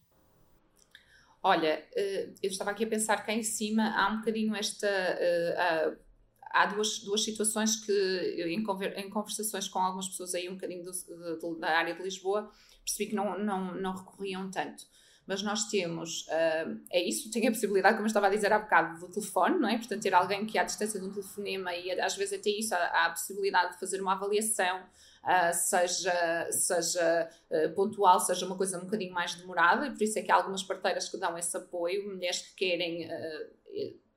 Olha, 1.42 1.82
uh, 1.96 2.34
eu 2.42 2.50
estava 2.50 2.70
aqui 2.70 2.84
a 2.84 2.86
pensar 2.86 3.24
cá 3.24 3.32
em 3.32 3.42
cima 3.42 3.94
há 3.96 4.12
um 4.12 4.18
bocadinho 4.18 4.54
esta. 4.54 4.86
Uh, 4.86 6.09
há 6.50 6.66
duas, 6.66 6.98
duas 6.98 7.22
situações 7.22 7.76
que, 7.76 8.44
em, 8.48 8.62
conver, 8.62 8.98
em 8.98 9.08
conversações 9.08 9.68
com 9.68 9.78
algumas 9.78 10.08
pessoas 10.08 10.34
aí, 10.34 10.48
um 10.48 10.54
bocadinho 10.54 10.84
do, 10.84 11.54
da 11.56 11.68
área 11.68 11.94
de 11.94 12.02
Lisboa, 12.02 12.50
percebi 12.84 13.10
que 13.10 13.16
não, 13.16 13.38
não, 13.38 13.74
não 13.74 13.94
recorriam 13.94 14.50
tanto. 14.50 14.84
Mas 15.26 15.42
nós 15.42 15.68
temos, 15.68 16.22
uh, 16.22 16.80
é 16.90 17.00
isso, 17.00 17.30
tem 17.30 17.46
a 17.46 17.52
possibilidade, 17.52 17.94
como 17.94 18.04
eu 18.04 18.08
estava 18.08 18.26
a 18.26 18.30
dizer 18.30 18.52
há 18.52 18.58
bocado, 18.58 18.98
do 18.98 19.12
telefone, 19.12 19.60
não 19.60 19.68
é? 19.68 19.78
Portanto, 19.78 20.02
ter 20.02 20.12
alguém 20.12 20.44
que 20.44 20.58
à 20.58 20.64
distância 20.64 20.98
de 20.98 21.06
um 21.06 21.12
telefonema 21.12 21.72
e 21.72 22.00
às 22.00 22.16
vezes 22.16 22.40
até 22.40 22.50
isso, 22.50 22.74
há, 22.74 22.78
há 22.78 23.06
a 23.06 23.10
possibilidade 23.10 23.74
de 23.74 23.78
fazer 23.78 24.00
uma 24.00 24.14
avaliação, 24.14 24.80
uh, 24.80 25.54
seja, 25.54 26.48
seja 26.50 27.30
uh, 27.48 27.74
pontual, 27.76 28.18
seja 28.18 28.44
uma 28.44 28.56
coisa 28.56 28.78
um 28.78 28.86
bocadinho 28.86 29.12
mais 29.12 29.36
demorada, 29.36 29.86
e 29.86 29.90
por 29.92 30.02
isso 30.02 30.18
é 30.18 30.22
que 30.22 30.32
há 30.32 30.34
algumas 30.34 30.64
parteiras 30.64 31.08
que 31.08 31.16
dão 31.16 31.38
esse 31.38 31.56
apoio, 31.56 32.12
mulheres 32.12 32.40
que 32.40 32.54
querem 32.56 33.08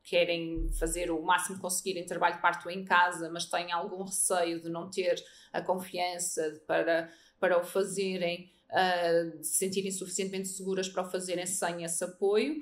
querem 0.03 0.69
fazer 0.77 1.09
o 1.09 1.21
máximo 1.21 1.55
que 1.55 1.61
conseguirem 1.61 2.05
trabalho 2.05 2.41
parto 2.41 2.69
em 2.69 2.83
casa, 2.83 3.29
mas 3.29 3.45
têm 3.45 3.71
algum 3.71 4.03
receio 4.03 4.61
de 4.61 4.69
não 4.69 4.89
ter 4.89 5.23
a 5.51 5.61
confiança 5.61 6.61
para, 6.67 7.09
para 7.39 7.59
o 7.59 7.63
fazerem, 7.63 8.51
uh, 8.69 9.37
de 9.37 9.47
se 9.47 9.55
sentirem 9.55 9.91
suficientemente 9.91 10.49
seguras 10.49 10.89
para 10.89 11.03
o 11.03 11.09
fazerem 11.09 11.45
sem 11.45 11.83
esse 11.83 12.03
apoio, 12.03 12.61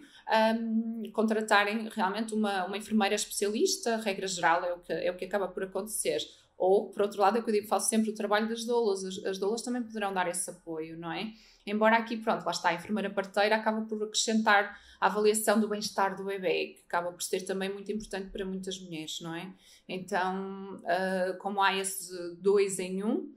um, 0.56 1.12
contratarem 1.12 1.90
realmente 1.90 2.34
uma, 2.34 2.66
uma 2.66 2.78
enfermeira 2.78 3.16
especialista, 3.16 3.98
regra 3.98 4.28
geral 4.28 4.64
é 4.64 4.74
o, 4.74 4.80
que, 4.80 4.94
é 4.94 5.12
o 5.12 5.18
que 5.18 5.26
acaba 5.26 5.48
por 5.48 5.64
acontecer. 5.64 6.20
Ou, 6.58 6.92
por 6.92 7.02
outro 7.02 7.20
lado, 7.20 7.38
é 7.38 7.40
o 7.42 7.44
que 7.44 7.50
eu 7.50 7.56
digo, 7.56 7.68
faço 7.68 7.90
sempre 7.90 8.12
o 8.12 8.14
trabalho 8.14 8.48
das 8.48 8.64
doulas. 8.66 9.04
As, 9.04 9.26
as 9.26 9.40
doulas 9.40 9.64
também 9.64 9.82
poderão 9.82 10.14
dar 10.14 10.28
esse 10.28 10.48
apoio, 10.48 10.96
não 10.96 11.12
é? 11.12 11.34
Embora 11.66 11.98
aqui, 11.98 12.18
pronto, 12.18 12.44
lá 12.44 12.52
está, 12.52 12.70
a 12.70 12.74
enfermeira 12.74 13.10
parteira 13.10 13.56
acaba 13.56 13.82
por 13.82 14.02
acrescentar 14.04 14.80
a 15.00 15.06
avaliação 15.08 15.60
do 15.60 15.68
bem-estar 15.68 16.16
do 16.16 16.24
bebê, 16.24 16.76
que 16.76 16.84
acaba 16.88 17.12
por 17.12 17.22
ser 17.22 17.42
também 17.42 17.72
muito 17.72 17.92
importante 17.92 18.30
para 18.30 18.46
muitas 18.46 18.80
mulheres, 18.80 19.20
não 19.22 19.36
é? 19.36 19.54
Então, 19.88 20.76
uh, 20.78 21.38
como 21.40 21.62
há 21.62 21.76
esse 21.76 22.36
dois 22.36 22.80
em 22.80 23.04
um, 23.04 23.34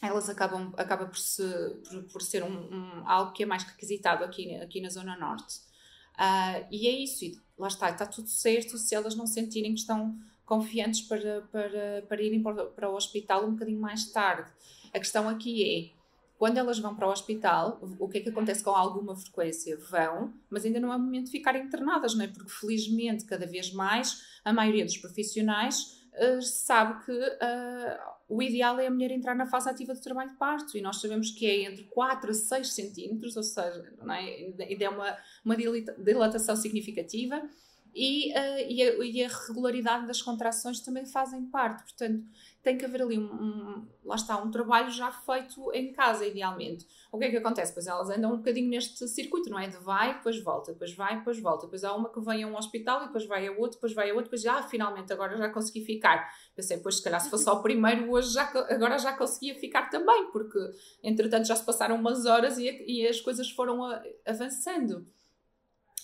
elas 0.00 0.28
acabam 0.28 0.72
acaba 0.76 1.06
por, 1.06 1.18
se, 1.18 1.42
por, 1.88 2.02
por 2.04 2.22
ser 2.22 2.44
um, 2.44 2.52
um, 2.52 3.08
algo 3.08 3.32
que 3.32 3.42
é 3.42 3.46
mais 3.46 3.64
requisitado 3.64 4.24
aqui, 4.24 4.54
aqui 4.56 4.80
na 4.80 4.88
Zona 4.88 5.16
Norte. 5.16 5.58
Uh, 6.14 6.66
e 6.70 6.86
é 6.88 6.90
isso, 6.90 7.24
e 7.24 7.38
lá 7.56 7.68
está, 7.68 7.90
está 7.90 8.06
tudo 8.06 8.28
certo 8.28 8.76
se 8.76 8.94
elas 8.94 9.14
não 9.14 9.26
sentirem 9.26 9.74
que 9.74 9.80
estão 9.80 10.16
confiantes 10.44 11.02
para, 11.02 11.42
para, 11.52 12.02
para 12.08 12.22
irem 12.22 12.42
para, 12.42 12.64
para 12.66 12.90
o 12.90 12.94
hospital 12.94 13.46
um 13.46 13.52
bocadinho 13.52 13.80
mais 13.80 14.10
tarde. 14.10 14.50
A 14.92 14.98
questão 14.98 15.28
aqui 15.28 15.62
é, 15.62 15.97
quando 16.38 16.56
elas 16.56 16.78
vão 16.78 16.94
para 16.94 17.08
o 17.08 17.10
hospital, 17.10 17.80
o 17.98 18.08
que 18.08 18.18
é 18.18 18.20
que 18.20 18.28
acontece 18.28 18.62
com 18.62 18.70
alguma 18.70 19.16
frequência? 19.16 19.76
Vão, 19.90 20.32
mas 20.48 20.64
ainda 20.64 20.78
não 20.78 20.92
é 20.92 20.96
o 20.96 20.98
momento 20.98 21.26
de 21.26 21.32
ficarem 21.32 21.64
internadas, 21.64 22.14
não 22.14 22.24
é? 22.24 22.28
Porque 22.28 22.48
felizmente, 22.48 23.24
cada 23.24 23.44
vez 23.44 23.72
mais, 23.72 24.22
a 24.44 24.52
maioria 24.52 24.84
dos 24.84 24.96
profissionais 24.96 26.06
uh, 26.14 26.40
sabe 26.40 27.04
que 27.04 27.12
uh, 27.12 27.98
o 28.28 28.40
ideal 28.40 28.78
é 28.78 28.86
a 28.86 28.90
mulher 28.90 29.10
entrar 29.10 29.34
na 29.34 29.46
fase 29.46 29.68
ativa 29.68 29.92
do 29.92 30.00
trabalho 30.00 30.30
de 30.30 30.36
parto 30.36 30.78
e 30.78 30.80
nós 30.80 31.00
sabemos 31.00 31.32
que 31.32 31.44
é 31.44 31.64
entre 31.64 31.84
4 31.84 32.30
a 32.30 32.34
6 32.34 32.72
centímetros, 32.72 33.36
ou 33.36 33.42
seja, 33.42 33.92
não 34.00 34.14
é? 34.14 34.20
ainda 34.20 34.84
é 34.84 34.88
uma, 34.88 35.18
uma 35.44 35.56
dilatação 35.56 36.54
significativa 36.54 37.42
e, 37.94 38.32
uh, 38.32 38.70
e, 38.70 38.82
a, 38.82 39.04
e, 39.04 39.24
a, 39.24 39.28
regularidade 39.28 40.06
das 40.06 40.22
contrações 40.22 40.80
também 40.80 41.04
fazem 41.06 41.46
parte. 41.46 41.82
Portanto, 41.82 42.24
tem 42.62 42.76
que 42.76 42.84
haver 42.84 43.02
ali 43.02 43.18
um, 43.18 43.24
um, 43.24 43.86
lá 44.04 44.16
está, 44.16 44.36
um 44.36 44.50
trabalho 44.50 44.90
já 44.90 45.10
feito 45.10 45.72
em 45.72 45.92
casa, 45.92 46.26
idealmente. 46.26 46.86
O 47.10 47.18
que 47.18 47.24
é 47.24 47.30
que 47.30 47.36
acontece? 47.36 47.72
Pois 47.72 47.86
elas 47.86 48.10
andam 48.10 48.34
um 48.34 48.36
bocadinho 48.38 48.68
neste 48.68 49.08
circuito, 49.08 49.48
não 49.48 49.58
é? 49.58 49.68
De 49.68 49.78
vai, 49.78 50.14
depois 50.14 50.42
volta, 50.42 50.72
depois 50.72 50.94
vai, 50.94 51.18
depois 51.18 51.40
volta. 51.40 51.66
Depois 51.66 51.84
há 51.84 51.94
uma 51.94 52.10
que 52.10 52.20
vem 52.20 52.42
a 52.42 52.46
um 52.46 52.56
hospital 52.56 53.02
e 53.02 53.06
depois 53.06 53.26
vai 53.26 53.46
a 53.46 53.52
outro, 53.52 53.72
depois 53.72 53.94
vai 53.94 54.10
a 54.10 54.12
outro, 54.12 54.24
depois 54.24 54.42
já, 54.42 54.58
ah, 54.58 54.62
finalmente, 54.62 55.12
agora 55.12 55.36
já 55.36 55.48
consegui 55.48 55.84
ficar. 55.84 56.30
Pensei, 56.54 56.78
pois 56.78 56.96
se 56.96 57.02
calhar 57.02 57.20
se 57.20 57.30
fosse 57.30 57.44
só 57.44 57.54
o 57.54 57.62
primeiro, 57.62 58.10
hoje 58.10 58.32
já, 58.32 58.44
agora 58.68 58.98
já 58.98 59.16
conseguia 59.16 59.54
ficar 59.54 59.88
também, 59.88 60.30
porque 60.30 60.58
entretanto 61.02 61.46
já 61.46 61.56
se 61.56 61.64
passaram 61.64 61.96
umas 61.96 62.26
horas 62.26 62.58
e, 62.58 62.84
e 62.86 63.06
as 63.06 63.20
coisas 63.20 63.50
foram 63.50 63.84
a, 63.84 64.02
avançando. 64.26 65.06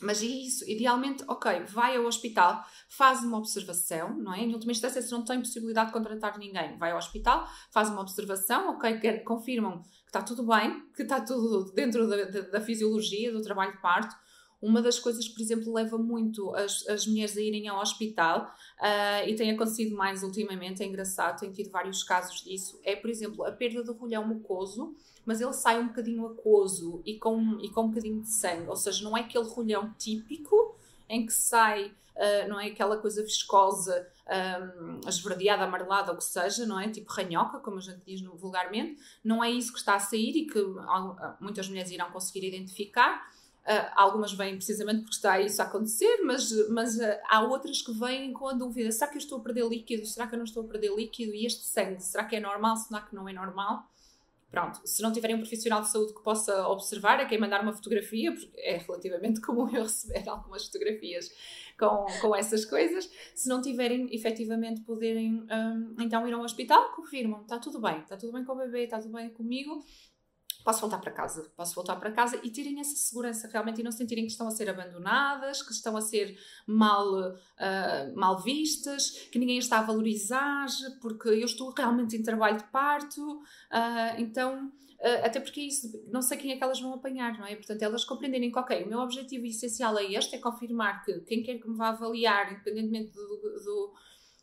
Mas 0.00 0.22
é 0.22 0.26
isso, 0.26 0.68
idealmente, 0.68 1.24
ok, 1.28 1.64
vai 1.64 1.96
ao 1.96 2.04
hospital, 2.04 2.64
faz 2.88 3.22
uma 3.22 3.38
observação, 3.38 4.16
não 4.18 4.34
é? 4.34 4.40
Em 4.40 4.52
última 4.52 4.72
instância, 4.72 5.00
se 5.00 5.12
não 5.12 5.24
tem 5.24 5.38
possibilidade 5.38 5.88
de 5.88 5.92
contratar 5.92 6.36
ninguém, 6.38 6.76
vai 6.78 6.90
ao 6.90 6.98
hospital, 6.98 7.48
faz 7.70 7.88
uma 7.90 8.00
observação, 8.00 8.70
ok, 8.70 9.20
confirmam 9.20 9.82
que 9.82 10.08
está 10.08 10.22
tudo 10.22 10.44
bem, 10.46 10.82
que 10.94 11.02
está 11.02 11.20
tudo 11.20 11.72
dentro 11.72 12.08
da, 12.08 12.24
da, 12.24 12.40
da 12.40 12.60
fisiologia, 12.60 13.32
do 13.32 13.42
trabalho 13.42 13.72
de 13.72 13.80
parto, 13.80 14.16
uma 14.60 14.80
das 14.80 14.98
coisas 14.98 15.28
que, 15.28 15.34
por 15.34 15.42
exemplo, 15.42 15.72
leva 15.72 15.98
muito 15.98 16.54
as, 16.54 16.86
as 16.88 17.06
mulheres 17.06 17.36
a 17.36 17.40
irem 17.40 17.68
ao 17.68 17.80
hospital, 17.80 18.50
uh, 18.80 19.28
e 19.28 19.34
tem 19.34 19.50
acontecido 19.50 19.94
mais 19.94 20.22
ultimamente, 20.22 20.82
é 20.82 20.86
engraçado, 20.86 21.38
tem 21.38 21.52
tido 21.52 21.70
vários 21.70 22.02
casos 22.02 22.42
disso, 22.42 22.80
é, 22.82 22.96
por 22.96 23.10
exemplo, 23.10 23.44
a 23.44 23.52
perda 23.52 23.84
do 23.84 23.92
rolhão 23.92 24.26
mucoso, 24.26 24.96
mas 25.24 25.40
ele 25.40 25.52
sai 25.52 25.80
um 25.80 25.88
bocadinho 25.88 26.26
aquoso 26.26 27.02
e 27.04 27.18
com, 27.18 27.58
e 27.60 27.70
com 27.70 27.82
um 27.82 27.88
bocadinho 27.88 28.20
de 28.22 28.28
sangue, 28.28 28.68
ou 28.68 28.76
seja, 28.76 29.02
não 29.04 29.16
é 29.16 29.20
aquele 29.20 29.44
rolhão 29.44 29.92
típico 29.98 30.76
em 31.08 31.26
que 31.26 31.32
sai, 31.32 31.86
uh, 31.86 32.48
não 32.48 32.58
é 32.58 32.66
aquela 32.66 32.96
coisa 32.98 33.22
viscosa, 33.22 34.08
um, 34.26 35.08
esverdeada, 35.08 35.64
amarelada, 35.64 36.12
ou 36.12 36.18
que 36.18 36.24
seja, 36.24 36.66
não 36.66 36.80
é? 36.80 36.88
Tipo 36.88 37.12
ranhoca, 37.12 37.58
como 37.58 37.76
a 37.76 37.80
gente 37.80 38.00
diz 38.06 38.20
vulgarmente, 38.22 38.98
não 39.22 39.42
é 39.44 39.50
isso 39.50 39.72
que 39.72 39.78
está 39.78 39.94
a 39.96 40.00
sair 40.00 40.36
e 40.36 40.46
que 40.46 40.60
muitas 41.40 41.68
mulheres 41.68 41.90
irão 41.90 42.10
conseguir 42.10 42.46
identificar. 42.46 43.32
Uh, 43.64 43.90
algumas 43.96 44.32
vêm 44.32 44.56
precisamente 44.56 45.00
porque 45.00 45.14
está 45.14 45.40
isso 45.40 45.60
a 45.62 45.64
acontecer, 45.64 46.20
mas, 46.22 46.50
mas 46.68 46.96
uh, 46.96 47.18
há 47.28 47.40
outras 47.42 47.80
que 47.80 47.92
vêm 47.92 48.32
com 48.32 48.48
a 48.48 48.52
dúvida: 48.52 48.92
será 48.92 49.10
que 49.10 49.16
eu 49.16 49.20
estou 49.20 49.38
a 49.38 49.40
perder 49.42 49.66
líquido? 49.66 50.04
Será 50.06 50.26
que 50.26 50.34
eu 50.34 50.38
não 50.38 50.44
estou 50.44 50.64
a 50.64 50.66
perder 50.66 50.94
líquido? 50.94 51.34
E 51.34 51.46
este 51.46 51.64
sangue, 51.64 52.02
será 52.02 52.24
que 52.24 52.36
é 52.36 52.40
normal? 52.40 52.76
Será 52.76 53.00
que 53.00 53.14
não 53.14 53.26
é 53.26 53.32
normal? 53.32 53.88
Pronto, 54.54 54.80
se 54.84 55.02
não 55.02 55.12
tiverem 55.12 55.34
um 55.34 55.40
profissional 55.40 55.80
de 55.80 55.90
saúde 55.90 56.14
que 56.14 56.22
possa 56.22 56.68
observar, 56.68 57.18
é 57.18 57.24
quem 57.24 57.40
mandar 57.40 57.60
uma 57.60 57.72
fotografia, 57.72 58.32
porque 58.32 58.48
é 58.56 58.76
relativamente 58.76 59.40
comum 59.40 59.68
eu 59.74 59.82
receber 59.82 60.28
algumas 60.28 60.64
fotografias 60.66 61.28
com, 61.76 62.06
com 62.20 62.36
essas 62.36 62.64
coisas. 62.64 63.10
Se 63.34 63.48
não 63.48 63.60
tiverem, 63.60 64.06
efetivamente, 64.14 64.82
poderem 64.82 65.42
um, 65.42 65.96
então 66.00 66.26
ir 66.28 66.32
ao 66.32 66.40
hospital, 66.40 66.92
confirmam: 66.94 67.42
está 67.42 67.58
tudo 67.58 67.80
bem, 67.80 67.98
está 67.98 68.16
tudo 68.16 68.32
bem 68.32 68.44
com 68.44 68.52
o 68.52 68.56
bebê, 68.56 68.84
está 68.84 69.00
tudo 69.00 69.14
bem 69.14 69.28
comigo, 69.30 69.84
posso 70.64 70.80
voltar 70.80 70.98
para 70.98 71.12
casa, 71.12 71.52
posso 71.54 71.74
voltar 71.74 71.96
para 71.96 72.10
casa 72.10 72.40
e 72.42 72.50
terem 72.50 72.80
essa 72.80 72.96
segurança 72.96 73.46
realmente 73.48 73.82
e 73.82 73.84
não 73.84 73.92
sentirem 73.92 74.24
que 74.24 74.32
estão 74.32 74.48
a 74.48 74.50
ser 74.50 74.68
abandonadas, 74.70 75.62
que 75.62 75.72
estão 75.72 75.94
a 75.94 76.00
ser 76.00 76.38
mal, 76.66 77.06
uh, 77.12 78.16
mal 78.16 78.42
vistas, 78.42 79.10
que 79.30 79.38
ninguém 79.38 79.58
está 79.58 79.80
a 79.80 79.82
valorizar, 79.82 80.66
porque 81.02 81.28
eu 81.28 81.44
estou 81.44 81.70
realmente 81.70 82.16
em 82.16 82.22
trabalho 82.22 82.56
de 82.56 82.64
parto, 82.64 83.36
uh, 83.36 84.18
então. 84.18 84.72
Uh, 85.00 85.20
até 85.22 85.38
porque 85.38 85.60
é 85.60 85.64
isso, 85.64 86.02
não 86.10 86.22
sei 86.22 86.38
quem 86.38 86.52
é 86.52 86.56
que 86.56 86.64
elas 86.64 86.80
vão 86.80 86.94
apanhar, 86.94 87.36
não 87.36 87.44
é? 87.44 87.54
Portanto, 87.54 87.82
elas 87.82 88.06
compreenderem 88.06 88.50
que, 88.50 88.58
ok, 88.58 88.84
o 88.84 88.88
meu 88.88 89.00
objetivo 89.00 89.44
essencial 89.44 89.98
é 89.98 90.04
este, 90.04 90.36
é 90.36 90.38
confirmar 90.38 91.04
que 91.04 91.20
quem 91.22 91.42
quer 91.42 91.58
que 91.58 91.68
me 91.68 91.76
vá 91.76 91.88
avaliar, 91.88 92.50
independentemente 92.50 93.12
do, 93.12 93.26
do, 93.62 93.94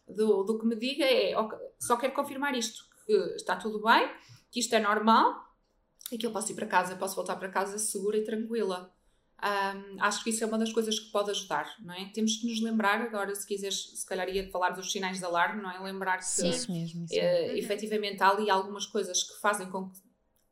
do, 0.08 0.44
do 0.44 0.60
que 0.60 0.66
me 0.68 0.76
diga, 0.76 1.04
é 1.04 1.36
okay, 1.36 1.58
só 1.80 1.98
quero 1.98 2.14
confirmar 2.14 2.56
isto, 2.56 2.86
que 3.08 3.14
está 3.38 3.56
tudo 3.56 3.82
bem, 3.82 4.08
que 4.52 4.60
isto 4.60 4.76
é 4.76 4.80
normal, 4.80 5.51
e 6.12 6.18
que 6.18 6.26
eu 6.26 6.32
posso 6.32 6.52
ir 6.52 6.56
para 6.56 6.68
casa, 6.68 6.96
posso 6.96 7.16
voltar 7.16 7.36
para 7.38 7.50
casa 7.50 7.78
segura 7.78 8.18
e 8.18 8.24
tranquila. 8.24 8.94
Um, 9.44 10.04
acho 10.04 10.24
que 10.24 10.30
isso 10.30 10.44
é 10.44 10.48
uma 10.48 10.58
das 10.58 10.72
coisas 10.72 11.00
que 11.00 11.12
pode 11.12 11.32
ajudar, 11.32 11.76
não 11.80 11.96
é? 11.96 12.06
Temos 12.14 12.36
que 12.38 12.46
nos 12.46 12.62
lembrar, 12.62 13.02
agora, 13.02 13.34
se 13.34 13.48
quiseres, 13.48 13.92
se 13.96 14.06
calhar 14.06 14.30
ia 14.30 14.48
falar 14.52 14.70
dos 14.70 14.92
sinais 14.92 15.18
de 15.18 15.26
alarme, 15.26 15.64
não 15.64 15.72
é? 15.72 15.80
Lembrar 15.80 16.18
que 16.18 16.26
Sim, 16.26 16.50
isso 16.50 16.72
mesmo, 16.72 17.06
isso 17.06 17.16
uh, 17.16 17.58
efetivamente 17.58 18.22
há 18.22 18.30
ali 18.30 18.52
algumas 18.52 18.86
coisas 18.86 19.24
que 19.24 19.40
fazem 19.42 19.68
com 19.72 19.90
que 19.90 19.98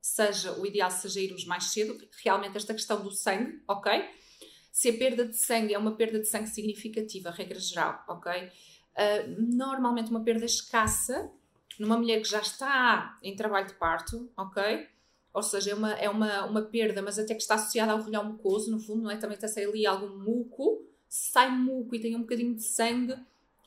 seja 0.01 0.53
o 0.53 0.65
ideal 0.65 0.89
seja 0.89 1.19
irmos 1.19 1.45
mais 1.45 1.65
cedo. 1.65 1.99
Realmente, 2.23 2.57
esta 2.57 2.73
questão 2.73 3.03
do 3.03 3.11
sangue, 3.11 3.61
ok? 3.67 3.91
Se 4.71 4.89
a 4.89 4.97
perda 4.97 5.25
de 5.25 5.35
sangue 5.35 5.73
é 5.75 5.77
uma 5.77 5.91
perda 5.95 6.19
de 6.19 6.25
sangue 6.25 6.47
significativa, 6.47 7.29
regra 7.29 7.59
geral, 7.59 8.03
ok? 8.07 8.31
Uh, 8.31 9.55
normalmente, 9.55 10.09
uma 10.09 10.23
perda 10.23 10.45
escassa, 10.45 11.29
numa 11.77 11.95
mulher 11.95 12.23
que 12.23 12.27
já 12.27 12.39
está 12.39 13.19
em 13.21 13.35
trabalho 13.35 13.67
de 13.67 13.75
parto, 13.75 14.31
ok? 14.35 14.87
Ou 15.33 15.43
seja, 15.43 15.71
é 15.71 15.75
uma, 15.75 15.91
é 15.93 16.09
uma, 16.09 16.45
uma 16.45 16.61
perda, 16.61 17.01
mas 17.01 17.19
até 17.19 17.33
que 17.35 17.41
está 17.41 17.55
associada 17.55 17.91
ao 17.91 18.01
rolhão 18.01 18.25
mucoso, 18.25 18.71
no 18.71 18.79
fundo, 18.79 19.03
não 19.03 19.11
é? 19.11 19.17
Também 19.17 19.35
está 19.35 19.47
a 19.47 19.49
sair 19.49 19.65
ali 19.65 19.85
algum 19.85 20.17
muco, 20.17 20.85
sai 21.07 21.51
muco 21.51 21.95
e 21.95 21.99
tem 21.99 22.15
um 22.15 22.21
bocadinho 22.21 22.55
de 22.55 22.63
sangue, 22.63 23.15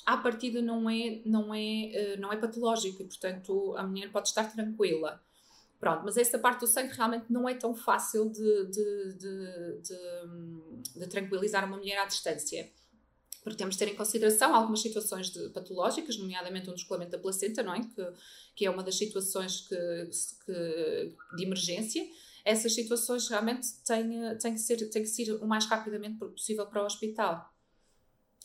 à 0.04 0.16
partida 0.16 0.60
não 0.60 0.90
é, 0.90 1.20
não 1.24 1.54
é, 1.54 1.92
eh, 1.92 2.16
não 2.16 2.32
é 2.32 2.36
patológico 2.36 3.02
e, 3.02 3.06
portanto, 3.06 3.74
a 3.76 3.84
mulher 3.84 4.10
pode 4.10 4.28
estar 4.28 4.44
tranquila. 4.52 5.22
Pronto, 5.78 6.02
mas 6.04 6.16
essa 6.16 6.38
parte 6.38 6.60
do 6.60 6.66
sangue 6.66 6.92
realmente 6.94 7.26
não 7.28 7.48
é 7.48 7.54
tão 7.54 7.74
fácil 7.74 8.30
de, 8.30 8.66
de, 8.66 9.14
de, 9.14 9.80
de, 9.82 11.00
de 11.00 11.06
tranquilizar 11.08 11.64
uma 11.64 11.76
mulher 11.76 11.98
à 11.98 12.04
distância 12.04 12.70
porque 13.42 13.58
temos 13.58 13.74
de 13.74 13.78
ter 13.84 13.92
em 13.92 13.96
consideração 13.96 14.54
algumas 14.54 14.80
situações 14.80 15.30
de, 15.30 15.48
patológicas, 15.50 16.16
nomeadamente 16.16 16.70
um 16.70 16.74
descolamento 16.74 17.12
da 17.12 17.18
placenta, 17.18 17.62
não 17.62 17.74
é? 17.74 17.80
Que, 17.80 18.12
que 18.54 18.66
é 18.66 18.70
uma 18.70 18.82
das 18.82 18.96
situações 18.96 19.62
que, 19.62 20.10
que, 20.46 21.16
de 21.36 21.42
emergência. 21.44 22.06
Essas 22.44 22.74
situações 22.74 23.28
realmente 23.28 23.66
têm, 23.84 24.36
têm, 24.38 24.54
que 24.54 24.60
ser, 24.60 24.76
têm 24.90 25.02
que 25.02 25.08
ser 25.08 25.32
o 25.32 25.46
mais 25.46 25.66
rapidamente 25.66 26.18
possível 26.18 26.66
para 26.66 26.82
o 26.82 26.86
hospital. 26.86 27.52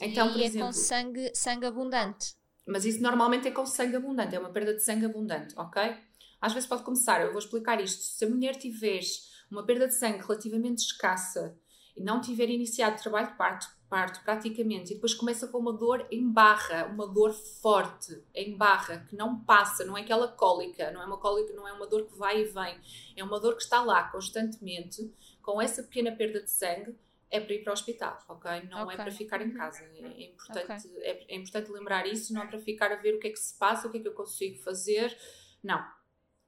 Então, 0.01 0.29
e 0.29 0.33
por 0.33 0.41
é 0.41 0.45
exemplo, 0.45 0.67
com 0.67 0.73
sangue, 0.73 1.31
sangue 1.33 1.65
abundante. 1.65 2.35
Mas 2.67 2.85
isso 2.85 3.01
normalmente 3.01 3.47
é 3.47 3.51
com 3.51 3.65
sangue 3.65 3.95
abundante, 3.95 4.35
é 4.35 4.39
uma 4.39 4.51
perda 4.51 4.73
de 4.73 4.83
sangue 4.83 5.05
abundante, 5.05 5.53
ok? 5.57 5.95
Às 6.41 6.53
vezes 6.53 6.67
pode 6.67 6.83
começar, 6.83 7.21
eu 7.21 7.31
vou 7.31 7.39
explicar 7.39 7.81
isto. 7.81 8.03
Se 8.03 8.25
a 8.25 8.29
mulher 8.29 8.55
tiver 8.55 9.01
uma 9.49 9.65
perda 9.65 9.87
de 9.87 9.95
sangue 9.95 10.19
relativamente 10.19 10.79
escassa 10.79 11.57
e 11.95 12.03
não 12.03 12.19
tiver 12.21 12.49
iniciado 12.49 13.01
trabalho 13.01 13.27
de 13.27 13.37
parto 13.37 13.76
parto 13.89 14.21
praticamente, 14.23 14.91
e 14.91 14.95
depois 14.95 15.13
começa 15.13 15.47
com 15.47 15.57
uma 15.57 15.73
dor 15.73 16.05
em 16.11 16.29
barra, 16.29 16.85
uma 16.85 17.07
dor 17.07 17.33
forte, 17.33 18.21
em 18.33 18.55
barra, 18.57 19.05
que 19.09 19.15
não 19.15 19.39
passa, 19.39 19.85
não 19.85 19.97
é 19.97 20.01
aquela 20.01 20.27
cólica, 20.27 20.91
não 20.91 21.01
é 21.01 21.05
uma 21.05 21.17
cólica, 21.17 21.53
não 21.53 21.67
é 21.67 21.71
uma 21.71 21.87
dor 21.87 22.05
que 22.05 22.17
vai 22.17 22.41
e 22.41 22.45
vem, 22.45 22.77
é 23.15 23.23
uma 23.23 23.39
dor 23.39 23.55
que 23.55 23.63
está 23.63 23.81
lá 23.81 24.03
constantemente, 24.09 25.13
com 25.41 25.61
essa 25.61 25.83
pequena 25.83 26.11
perda 26.11 26.41
de 26.41 26.49
sangue, 26.49 26.95
é 27.29 27.39
para 27.39 27.53
ir 27.53 27.63
para 27.63 27.71
o 27.71 27.73
hospital, 27.73 28.17
ok? 28.27 28.63
Não 28.69 28.83
okay. 28.83 28.93
é 28.93 28.97
para 28.97 29.11
ficar 29.11 29.41
em 29.41 29.51
casa. 29.51 29.83
É, 29.83 29.99
é 29.99 30.25
importante, 30.31 30.87
okay. 30.87 31.03
é, 31.03 31.25
é, 31.27 31.35
importante 31.35 31.71
lembrar 31.71 32.05
isso, 32.07 32.33
não 32.33 32.41
é 32.41 32.47
para 32.47 32.59
ficar 32.59 32.91
a 32.91 32.95
ver 32.95 33.15
o 33.15 33.19
que 33.19 33.27
é 33.27 33.31
que 33.31 33.39
se 33.39 33.57
passa, 33.57 33.87
o 33.87 33.91
que 33.91 33.97
é 33.97 34.01
que 34.01 34.07
eu 34.07 34.13
consigo 34.13 34.57
fazer. 34.59 35.17
Não. 35.63 35.85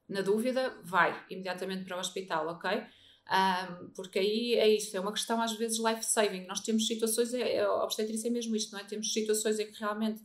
Na 0.08 0.22
dúvida, 0.22 0.78
vai 0.84 1.26
imediatamente 1.30 1.86
para 1.86 1.98
o 1.98 2.00
hospital, 2.00 2.48
ok? 2.48 2.84
Um, 3.30 3.90
porque 3.90 4.18
aí 4.18 4.56
é 4.56 4.68
isso, 4.68 4.98
é 4.98 5.00
uma 5.00 5.12
questão 5.12 5.40
às 5.40 5.54
vezes 5.54 5.78
life-saving. 5.78 6.48
Nós 6.48 6.62
temos 6.62 6.88
situações, 6.88 7.34
é, 7.34 7.56
é, 7.56 7.62
a 7.62 7.84
obstetrícia 7.84 8.28
é 8.28 8.32
mesmo 8.32 8.56
isto, 8.56 8.72
não 8.72 8.80
é? 8.80 8.84
Temos 8.84 9.14
situações 9.14 9.60
em 9.60 9.72
que 9.72 9.80
realmente 9.80 10.22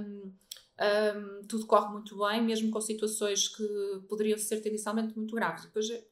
um, 0.00 0.32
um, 0.80 1.46
tudo 1.46 1.66
corre 1.66 1.92
muito 1.92 2.18
bem, 2.18 2.42
mesmo 2.42 2.70
com 2.70 2.80
situações 2.80 3.48
que 3.48 3.64
poderiam 4.08 4.38
ser 4.38 4.60
tendencialmente 4.60 5.16
muito 5.16 5.34
graves. 5.36 5.66
Depois 5.66 5.88
é, 5.88 6.04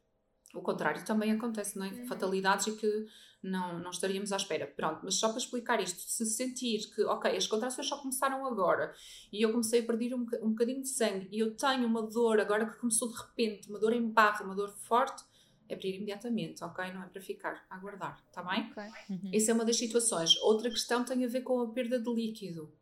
o 0.54 0.62
contrário 0.62 1.04
também 1.04 1.32
acontece, 1.32 1.76
não 1.76 1.84
é? 1.84 1.88
Uhum. 1.88 2.06
Fatalidades 2.06 2.68
e 2.68 2.76
que 2.76 3.06
não, 3.42 3.80
não 3.80 3.90
estaríamos 3.90 4.32
à 4.32 4.36
espera. 4.36 4.68
Pronto, 4.68 5.00
mas 5.02 5.16
só 5.16 5.28
para 5.28 5.38
explicar 5.38 5.82
isto, 5.82 6.00
se 6.00 6.24
sentir 6.26 6.94
que, 6.94 7.02
ok, 7.02 7.36
as 7.36 7.48
contrações 7.48 7.88
só 7.88 7.98
começaram 7.98 8.46
agora 8.46 8.94
e 9.32 9.42
eu 9.42 9.50
comecei 9.50 9.80
a 9.80 9.82
perder 9.82 10.14
um, 10.14 10.24
um 10.42 10.50
bocadinho 10.50 10.80
de 10.80 10.88
sangue 10.88 11.28
e 11.32 11.40
eu 11.40 11.56
tenho 11.56 11.86
uma 11.86 12.02
dor 12.02 12.38
agora 12.38 12.66
que 12.66 12.78
começou 12.78 13.08
de 13.08 13.16
repente, 13.16 13.68
uma 13.68 13.80
dor 13.80 13.92
em 13.92 14.08
barra, 14.08 14.44
uma 14.44 14.54
dor 14.54 14.70
forte, 14.70 15.24
é 15.68 15.76
para 15.76 15.88
ir 15.88 15.96
imediatamente, 15.96 16.62
ok? 16.62 16.92
Não 16.92 17.02
é 17.02 17.06
para 17.06 17.20
ficar 17.20 17.66
a 17.70 17.76
aguardar, 17.76 18.22
está 18.28 18.42
bem? 18.42 18.70
Okay. 18.70 18.84
Uhum. 19.10 19.30
Essa 19.32 19.50
é 19.50 19.54
uma 19.54 19.64
das 19.64 19.76
situações. 19.76 20.36
Outra 20.38 20.70
questão 20.70 21.04
tem 21.04 21.24
a 21.24 21.28
ver 21.28 21.42
com 21.42 21.60
a 21.60 21.72
perda 21.72 21.98
de 21.98 22.12
líquido, 22.12 22.72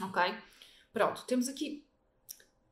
ok? 0.00 0.34
Pronto, 0.92 1.24
temos 1.26 1.48
aqui 1.48 1.86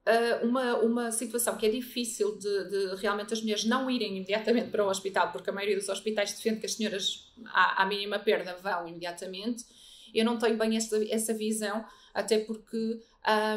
uh, 0.07 0.47
uma, 0.47 0.77
uma 0.79 1.13
situação 1.13 1.57
que 1.57 1.67
é 1.67 1.71
difícil 1.71 2.39
de, 2.39 2.71
de, 2.71 2.97
realmente 2.97 3.33
as 3.33 3.41
mulheres 3.41 3.65
não 3.65 3.91
irem 3.91 4.17
imediatamente 4.17 4.71
para 4.71 4.85
o 4.85 4.89
hospital, 4.89 5.33
porque 5.33 5.51
a 5.51 5.53
maioria 5.53 5.77
dos 5.77 5.89
hospitais 5.89 6.33
defende 6.33 6.61
que 6.61 6.67
as 6.67 6.75
senhoras, 6.75 7.33
à, 7.47 7.83
à 7.83 7.87
mínima 7.87 8.19
perda, 8.19 8.57
vão 8.57 8.87
imediatamente. 8.89 9.65
Eu 10.13 10.25
não 10.25 10.39
tenho 10.39 10.59
bem 10.59 10.77
essa, 10.77 11.03
essa 11.09 11.33
visão, 11.33 11.85
até 12.15 12.39
porque 12.39 13.01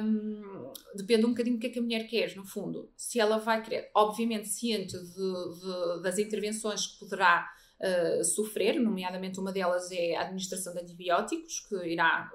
um, 0.04 0.72
depende 0.96 1.26
um 1.26 1.30
bocadinho 1.30 1.56
do 1.56 1.60
que 1.60 1.68
é 1.68 1.70
que 1.70 1.80
a 1.80 1.82
mulher 1.82 2.08
quer, 2.08 2.36
no 2.36 2.46
fundo. 2.46 2.92
Se 2.96 3.20
ela 3.20 3.38
vai 3.38 3.62
querer, 3.64 3.90
obviamente 3.96 4.50
ciente 4.50 4.98
de, 4.98 5.06
de, 5.06 6.02
das 6.02 6.18
intervenções 6.18 6.88
que 6.88 7.00
poderá 7.00 7.50
uh, 7.80 8.24
sofrer, 8.24 8.80
nomeadamente 8.80 9.40
uma 9.40 9.52
delas 9.52 9.92
é 9.92 10.16
a 10.16 10.22
administração 10.22 10.74
de 10.74 10.82
antibióticos, 10.82 11.62
que 11.68 11.76
irá, 11.88 12.30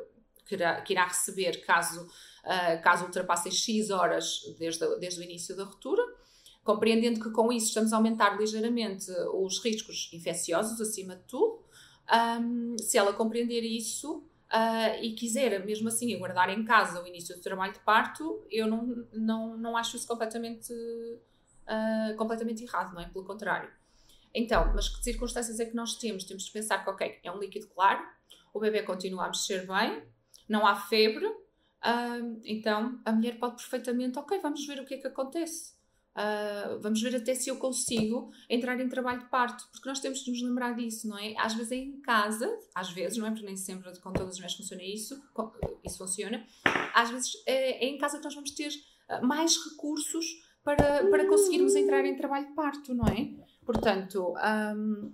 que 0.46 0.54
irá, 0.54 0.80
que 0.80 0.92
irá 0.92 1.06
receber 1.06 1.60
caso, 1.64 2.02
uh, 2.06 2.82
caso 2.82 3.04
ultrapasse 3.04 3.50
X 3.50 3.90
horas 3.90 4.40
desde, 4.58 4.98
desde 4.98 5.20
o 5.20 5.24
início 5.24 5.56
da 5.56 5.64
ruptura. 5.64 6.02
Compreendendo 6.64 7.20
que 7.20 7.30
com 7.30 7.50
isso 7.50 7.68
estamos 7.68 7.94
a 7.94 7.96
aumentar 7.96 8.38
ligeiramente 8.38 9.10
os 9.32 9.58
riscos 9.64 10.10
infecciosos, 10.12 10.78
acima 10.80 11.16
de 11.16 11.22
tudo. 11.22 11.64
Um, 12.10 12.76
se 12.78 12.98
ela 12.98 13.12
compreender 13.12 13.62
isso, 13.62 14.28
Uh, 14.50 15.02
e 15.02 15.12
quiser, 15.12 15.62
mesmo 15.64 15.88
assim, 15.88 16.14
aguardar 16.14 16.48
em 16.48 16.64
casa 16.64 17.02
o 17.02 17.06
início 17.06 17.36
do 17.36 17.42
trabalho 17.42 17.74
de 17.74 17.80
parto, 17.80 18.46
eu 18.50 18.66
não, 18.66 19.06
não, 19.12 19.56
não 19.58 19.76
acho 19.76 19.96
isso 19.96 20.08
completamente, 20.08 20.72
uh, 20.72 22.16
completamente 22.16 22.64
errado, 22.64 22.94
não 22.94 23.00
é? 23.02 23.08
Pelo 23.08 23.24
contrário. 23.24 23.70
Então, 24.34 24.72
mas 24.74 24.88
que 24.88 25.04
circunstâncias 25.04 25.60
é 25.60 25.66
que 25.66 25.74
nós 25.76 25.96
temos? 25.96 26.24
Temos 26.24 26.44
de 26.44 26.50
pensar 26.50 26.82
que, 26.82 26.88
ok, 26.88 27.18
é 27.22 27.30
um 27.30 27.38
líquido 27.38 27.66
claro, 27.68 28.02
o 28.54 28.58
bebê 28.58 28.82
continua 28.82 29.24
a 29.24 29.28
mexer 29.28 29.66
bem, 29.66 30.02
não 30.48 30.66
há 30.66 30.76
febre, 30.76 31.26
uh, 31.26 32.40
então 32.42 33.00
a 33.04 33.12
mulher 33.12 33.38
pode 33.38 33.56
perfeitamente, 33.56 34.18
ok, 34.18 34.38
vamos 34.40 34.66
ver 34.66 34.80
o 34.80 34.86
que 34.86 34.94
é 34.94 34.98
que 34.98 35.06
acontece. 35.06 35.77
Uh, 36.18 36.80
vamos 36.80 37.00
ver 37.00 37.14
até 37.14 37.32
se 37.32 37.48
eu 37.48 37.56
consigo 37.58 38.32
entrar 38.50 38.80
em 38.80 38.88
trabalho 38.88 39.20
de 39.20 39.26
parto, 39.26 39.68
porque 39.70 39.88
nós 39.88 40.00
temos 40.00 40.18
de 40.24 40.32
nos 40.32 40.42
lembrar 40.42 40.74
disso, 40.74 41.06
não 41.06 41.16
é? 41.16 41.32
Às 41.38 41.54
vezes 41.54 41.70
é 41.70 41.76
em 41.76 42.00
casa, 42.00 42.58
às 42.74 42.90
vezes, 42.90 43.16
não 43.18 43.26
é? 43.26 43.30
Porque 43.30 43.46
nem 43.46 43.56
sempre 43.56 43.88
com 44.00 44.12
todas 44.12 44.30
as 44.30 44.34
mulheres 44.34 44.56
funciona 44.56 44.82
isso, 44.82 45.22
isso 45.84 45.96
funciona. 45.96 46.44
Às 46.92 47.10
vezes 47.10 47.30
é, 47.46 47.84
é 47.84 47.88
em 47.88 47.96
casa 47.98 48.18
que 48.18 48.24
nós 48.24 48.34
vamos 48.34 48.50
ter 48.50 48.72
ah, 49.08 49.22
mais 49.22 49.56
recursos 49.70 50.26
para, 50.64 51.08
para 51.08 51.28
conseguirmos 51.28 51.76
entrar 51.76 52.04
em 52.04 52.16
trabalho 52.16 52.48
de 52.48 52.54
parto, 52.54 52.92
não 52.92 53.06
é? 53.06 53.30
Portanto, 53.64 54.34
um, 54.76 55.12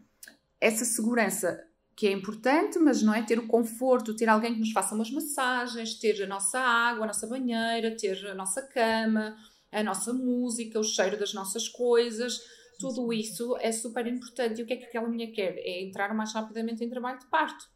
essa 0.58 0.86
segurança 0.86 1.62
que 1.94 2.06
é 2.06 2.12
importante, 2.12 2.78
mas 2.78 3.02
não 3.02 3.14
é 3.14 3.22
ter 3.22 3.38
o 3.38 3.46
conforto, 3.46 4.16
ter 4.16 4.28
alguém 4.28 4.54
que 4.54 4.60
nos 4.60 4.72
faça 4.72 4.94
umas 4.94 5.10
massagens, 5.10 5.94
ter 5.94 6.22
a 6.22 6.26
nossa 6.26 6.58
água, 6.58 7.04
a 7.04 7.06
nossa 7.08 7.26
banheira, 7.26 7.94
ter 7.94 8.26
a 8.26 8.34
nossa 8.34 8.62
cama, 8.62 9.36
a 9.80 9.82
nossa 9.82 10.12
música, 10.12 10.78
o 10.78 10.84
cheiro 10.84 11.18
das 11.18 11.34
nossas 11.34 11.68
coisas, 11.68 12.40
tudo 12.78 13.12
isso 13.12 13.56
é 13.58 13.72
super 13.72 14.06
importante. 14.06 14.60
E 14.60 14.64
o 14.64 14.66
que 14.66 14.72
é 14.72 14.76
que 14.76 14.84
aquela 14.84 15.08
mulher 15.08 15.28
quer? 15.28 15.56
É 15.58 15.82
entrar 15.82 16.14
mais 16.14 16.32
rapidamente 16.32 16.84
em 16.84 16.88
trabalho 16.88 17.18
de 17.18 17.26
parto. 17.26 17.72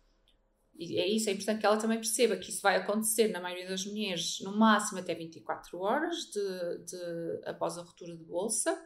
E 0.78 0.96
é 0.98 1.08
isso, 1.08 1.28
é 1.28 1.32
importante 1.32 1.58
que 1.58 1.66
ela 1.66 1.76
também 1.76 1.98
perceba 1.98 2.37
que 2.37 2.50
isso 2.50 2.62
vai 2.62 2.76
acontecer 2.76 3.28
na 3.28 3.40
maioria 3.40 3.68
das 3.68 3.84
mulheres 3.84 4.38
no 4.42 4.56
máximo 4.56 5.00
até 5.00 5.12
24 5.12 5.76
horas 5.76 6.16
de, 6.26 6.84
de 6.84 7.40
após 7.46 7.76
a 7.76 7.82
ruptura 7.82 8.16
de 8.16 8.22
bolsa. 8.22 8.80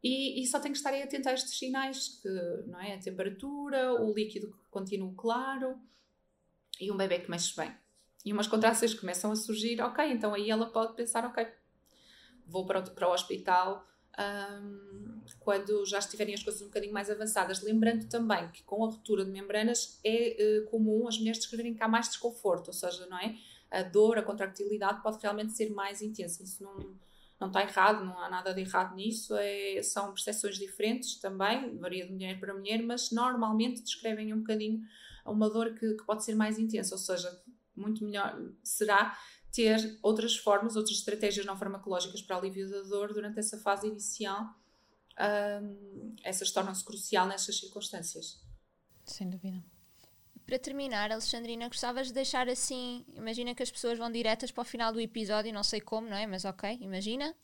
E, 0.00 0.40
e, 0.40 0.46
só 0.46 0.60
tem 0.60 0.70
que 0.70 0.78
estar 0.78 0.90
aí 0.90 1.02
atento 1.02 1.28
a 1.28 1.34
estes 1.34 1.58
sinais, 1.58 2.20
que 2.22 2.28
não 2.68 2.80
é? 2.80 2.94
A 2.94 3.00
temperatura, 3.00 4.00
o 4.00 4.14
líquido 4.14 4.52
que 4.52 4.58
continua 4.70 5.12
claro 5.16 5.76
e 6.80 6.92
um 6.92 6.96
bebê 6.96 7.18
que 7.18 7.28
mexe 7.28 7.56
bem. 7.56 7.74
E 8.24 8.32
umas 8.32 8.46
contrações 8.46 8.94
começam 8.94 9.32
a 9.32 9.36
surgir, 9.36 9.80
ok, 9.80 10.12
então 10.12 10.32
aí 10.34 10.50
ela 10.50 10.70
pode 10.70 10.94
pensar, 10.94 11.24
ok, 11.24 11.44
vou 12.48 12.66
para 12.66 12.80
o, 12.80 12.90
para 12.90 13.08
o 13.08 13.12
hospital 13.12 13.86
um, 14.18 15.20
quando 15.38 15.84
já 15.86 15.98
estiverem 15.98 16.34
as 16.34 16.42
coisas 16.42 16.60
um 16.62 16.66
bocadinho 16.66 16.92
mais 16.92 17.08
avançadas. 17.10 17.62
Lembrando 17.62 18.08
também 18.08 18.48
que 18.50 18.62
com 18.64 18.84
a 18.84 18.88
ruptura 18.88 19.24
de 19.24 19.30
membranas 19.30 20.00
é 20.04 20.62
uh, 20.64 20.70
comum 20.70 21.06
as 21.06 21.18
mulheres 21.18 21.38
descreverem 21.38 21.74
cá 21.74 21.86
mais 21.86 22.08
desconforto, 22.08 22.68
ou 22.68 22.72
seja, 22.72 23.06
não 23.06 23.18
é? 23.18 23.36
A 23.70 23.82
dor, 23.82 24.18
a 24.18 24.22
contractilidade 24.22 25.02
pode 25.02 25.18
realmente 25.20 25.52
ser 25.52 25.70
mais 25.70 26.00
intensa. 26.00 26.42
Isso 26.42 26.62
não, 26.62 26.96
não 27.38 27.48
está 27.48 27.62
errado, 27.62 28.04
não 28.04 28.18
há 28.18 28.28
nada 28.28 28.54
de 28.54 28.62
errado 28.62 28.96
nisso. 28.96 29.36
É, 29.36 29.82
são 29.82 30.12
percepções 30.12 30.56
diferentes 30.56 31.16
também, 31.16 31.76
varia 31.76 32.06
de 32.06 32.12
mulher 32.12 32.40
para 32.40 32.54
mulher, 32.54 32.82
mas 32.82 33.12
normalmente 33.12 33.82
descrevem 33.82 34.32
um 34.32 34.38
bocadinho 34.38 34.80
uma 35.26 35.50
dor 35.50 35.74
que, 35.74 35.94
que 35.94 36.04
pode 36.04 36.24
ser 36.24 36.34
mais 36.34 36.58
intensa, 36.58 36.94
ou 36.94 36.98
seja, 36.98 37.30
muito 37.76 38.04
melhor 38.04 38.40
será 38.62 39.16
ter 39.52 39.98
outras 40.02 40.36
formas, 40.36 40.76
outras 40.76 40.98
estratégias 40.98 41.44
não 41.46 41.56
farmacológicas 41.56 42.22
para 42.22 42.36
alívio 42.36 42.68
da 42.70 42.82
dor 42.82 43.12
durante 43.12 43.38
essa 43.38 43.58
fase 43.58 43.86
inicial. 43.86 44.54
Um, 45.18 46.14
essas 46.22 46.50
tornam-se 46.50 46.84
crucial 46.84 47.26
nessas 47.26 47.58
circunstâncias. 47.58 48.40
Sem 49.04 49.28
dúvida. 49.28 49.62
Para 50.46 50.58
terminar, 50.58 51.12
Alexandrina, 51.12 51.68
gostavas 51.68 52.06
de 52.06 52.14
deixar 52.14 52.48
assim, 52.48 53.04
imagina 53.14 53.54
que 53.54 53.62
as 53.62 53.70
pessoas 53.70 53.98
vão 53.98 54.10
diretas 54.10 54.50
para 54.50 54.62
o 54.62 54.64
final 54.64 54.92
do 54.92 55.00
episódio, 55.00 55.52
não 55.52 55.62
sei 55.62 55.80
como, 55.80 56.08
não 56.08 56.16
é? 56.16 56.26
Mas 56.26 56.44
ok, 56.44 56.78
imagina. 56.80 57.34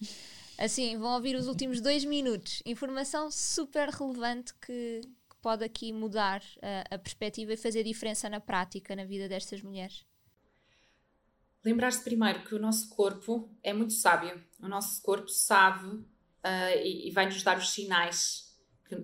Assim, 0.57 0.97
vão 0.97 1.15
ouvir 1.15 1.37
os 1.37 1.47
últimos 1.47 1.81
dois 1.81 2.05
minutos. 2.05 2.63
Informação 2.65 3.31
super 3.31 3.91
relevante 3.91 4.55
que, 4.55 5.03
que 5.03 5.37
pode 5.43 5.65
aqui 5.65 5.93
mudar 5.93 6.43
a, 6.63 6.95
a 6.95 6.99
perspectiva 6.99 7.53
e 7.53 7.57
fazer 7.57 7.83
diferença 7.83 8.29
na 8.31 8.41
prática, 8.41 8.97
na 8.97 9.05
vida 9.05 9.29
destas 9.29 9.61
mulheres. 9.61 10.07
Lembrar-se 11.65 12.05
primeiro 12.05 12.45
que 12.45 12.55
o 12.55 12.59
nosso 12.59 12.91
corpo 12.91 13.51
é 13.63 13.73
muito 13.73 13.95
sábio. 13.95 14.43
O 14.61 14.69
nosso 14.69 15.01
corpo 15.03 15.29
sabe 15.29 15.87
uh, 15.89 16.05
e, 16.83 17.09
e 17.09 17.11
vai-nos 17.11 17.43
dar 17.43 17.57
os 17.57 17.71
sinais 17.71 18.45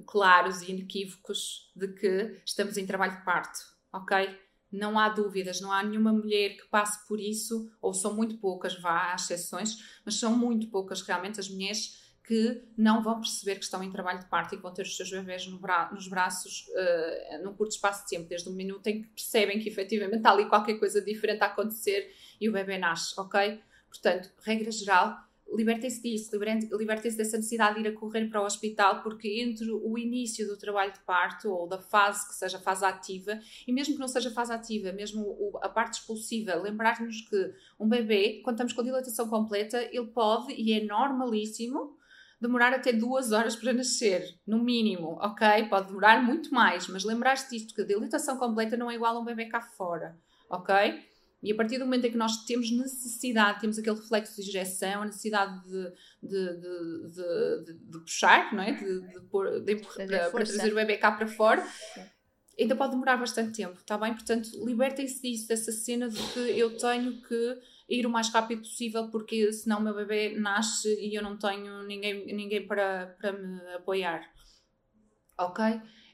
claros 0.07 0.63
e 0.63 0.71
inequívocos 0.71 1.71
de 1.75 1.89
que 1.89 2.41
estamos 2.45 2.77
em 2.77 2.87
trabalho 2.87 3.17
de 3.19 3.25
parto, 3.25 3.59
ok? 3.93 4.39
Não 4.71 4.99
há 4.99 5.09
dúvidas, 5.09 5.61
não 5.61 5.73
há 5.73 5.83
nenhuma 5.83 6.13
mulher 6.13 6.51
que 6.51 6.69
passe 6.69 7.07
por 7.09 7.19
isso, 7.19 7.73
ou 7.81 7.93
são 7.93 8.15
muito 8.15 8.37
poucas, 8.37 8.79
vá, 8.79 9.11
há 9.11 9.17
exceções, 9.17 10.01
mas 10.05 10.15
são 10.15 10.37
muito 10.37 10.69
poucas 10.69 11.03
realmente 11.03 11.41
as 11.41 11.49
mulheres 11.49 12.10
que 12.31 12.63
não 12.79 13.03
vão 13.03 13.21
perceber 13.21 13.57
que 13.57 13.65
estão 13.65 13.83
em 13.83 13.91
trabalho 13.91 14.21
de 14.21 14.27
parto 14.27 14.55
e 14.55 14.57
que 14.57 14.63
vão 14.63 14.73
ter 14.73 14.83
os 14.83 14.97
seus 14.97 15.11
bebés 15.11 15.49
no 15.49 15.59
bra 15.59 15.91
nos 15.93 16.07
braços 16.07 16.69
uh, 16.69 17.43
num 17.43 17.53
curto 17.55 17.73
espaço 17.73 18.05
de 18.05 18.11
tempo, 18.11 18.29
desde 18.29 18.49
o 18.49 18.53
minuto 18.53 18.87
em 18.87 19.03
que 19.03 19.09
percebem 19.09 19.59
que 19.59 19.69
efetivamente 19.69 20.19
está 20.19 20.31
ali 20.31 20.49
qualquer 20.49 20.79
coisa 20.79 21.03
diferente 21.03 21.43
a 21.43 21.47
acontecer 21.47 22.15
e 22.41 22.49
o 22.49 22.53
bebê 22.53 22.79
nasce, 22.79 23.19
ok? 23.19 23.61
Portanto, 23.89 24.31
regra 24.45 24.71
geral, 24.71 25.19
libertem-se 25.53 26.01
disso, 26.01 26.31
libertem-se 26.71 27.17
dessa 27.17 27.37
necessidade 27.37 27.83
de 27.83 27.89
ir 27.89 27.91
a 27.91 27.99
correr 27.99 28.29
para 28.29 28.41
o 28.41 28.45
hospital, 28.45 29.03
porque 29.03 29.43
entre 29.43 29.69
o 29.69 29.99
início 29.99 30.47
do 30.47 30.57
trabalho 30.57 30.93
de 30.93 31.01
parto 31.01 31.51
ou 31.51 31.67
da 31.67 31.81
fase 31.81 32.29
que 32.29 32.35
seja 32.37 32.61
fase 32.61 32.85
ativa, 32.85 33.41
e 33.67 33.73
mesmo 33.73 33.95
que 33.95 34.01
não 34.01 34.07
seja 34.07 34.31
fase 34.31 34.53
ativa, 34.53 34.93
mesmo 34.93 35.59
a 35.61 35.69
parte 35.69 35.95
expulsiva, 35.95 36.55
lembrar-nos 36.55 37.23
que 37.23 37.53
um 37.81 37.89
bebê, 37.89 38.41
quando 38.45 38.55
estamos 38.55 38.73
com 38.73 38.85
dilatação 38.85 39.29
completa, 39.29 39.83
ele 39.91 40.07
pode, 40.07 40.53
e 40.53 40.73
é 40.73 40.85
normalíssimo, 40.85 41.99
demorar 42.41 42.73
até 42.73 42.93
duas 42.93 43.33
horas 43.33 43.55
para 43.55 43.73
nascer, 43.73 44.25
no 44.47 44.63
mínimo, 44.63 45.19
ok? 45.21 45.69
Pode 45.69 45.89
demorar 45.89 46.23
muito 46.23 46.53
mais, 46.53 46.89
mas 46.89 47.05
lembrar-se 47.05 47.51
disto, 47.51 47.75
que 47.75 47.83
a 47.83 47.87
dilatação 47.87 48.39
completa 48.39 48.77
não 48.77 48.91
é 48.91 48.95
igual 48.95 49.17
a 49.17 49.21
um 49.21 49.25
bebê 49.25 49.47
cá 49.47 49.61
fora, 49.61 50.19
ok? 50.49 51.05
E 51.43 51.53
a 51.53 51.55
partir 51.55 51.79
do 51.79 51.85
momento 51.85 52.07
em 52.07 52.11
que 52.11 52.19
nós 52.19 52.45
temos 52.45 52.71
necessidade, 52.71 53.61
temos 53.61 53.79
aquele 53.79 53.97
reflexo 53.97 54.37
de 54.37 54.49
injeção, 54.49 55.03
a 55.03 55.07
necessidade 55.07 55.63
de, 55.65 55.93
de, 56.23 56.57
de, 57.09 57.75
de 57.75 57.99
puxar, 57.99 58.55
não 58.55 58.63
é? 58.63 58.73
De, 58.73 59.21
pôr, 59.31 59.47
para, 59.63 60.31
para, 60.31 60.45
trazer 60.45 60.73
o 60.73 60.75
bebê 60.75 60.97
cá 60.99 61.13
para 61.13 61.27
fora, 61.27 61.67
ainda 62.59 62.77
pode 62.77 62.93
demorar 62.93 63.17
bastante 63.17 63.57
tempo, 63.57 63.79
está 63.79 63.97
bem? 63.97 64.13
Portanto, 64.13 64.51
libertem-se 64.65 65.23
disso, 65.23 65.49
dessa 65.49 65.73
cena 65.73 66.09
de 66.09 66.23
que 66.33 66.39
eu 66.39 66.77
tenho 66.77 67.21
que 67.23 67.59
ir 67.91 68.07
o 68.07 68.11
mais 68.11 68.29
rápido 68.29 68.63
possível 68.63 69.11
porque 69.11 69.53
senão 69.53 69.81
o 69.81 69.83
meu 69.83 69.95
bebê 69.95 70.39
nasce 70.39 70.89
e 71.01 71.15
eu 71.15 71.23
não 71.23 71.37
tenho 71.37 71.83
ninguém, 71.83 72.25
ninguém 72.27 72.67
para, 72.67 73.17
para 73.21 73.33
me 73.33 73.61
apoiar. 73.75 74.31
Ok? 75.37 75.65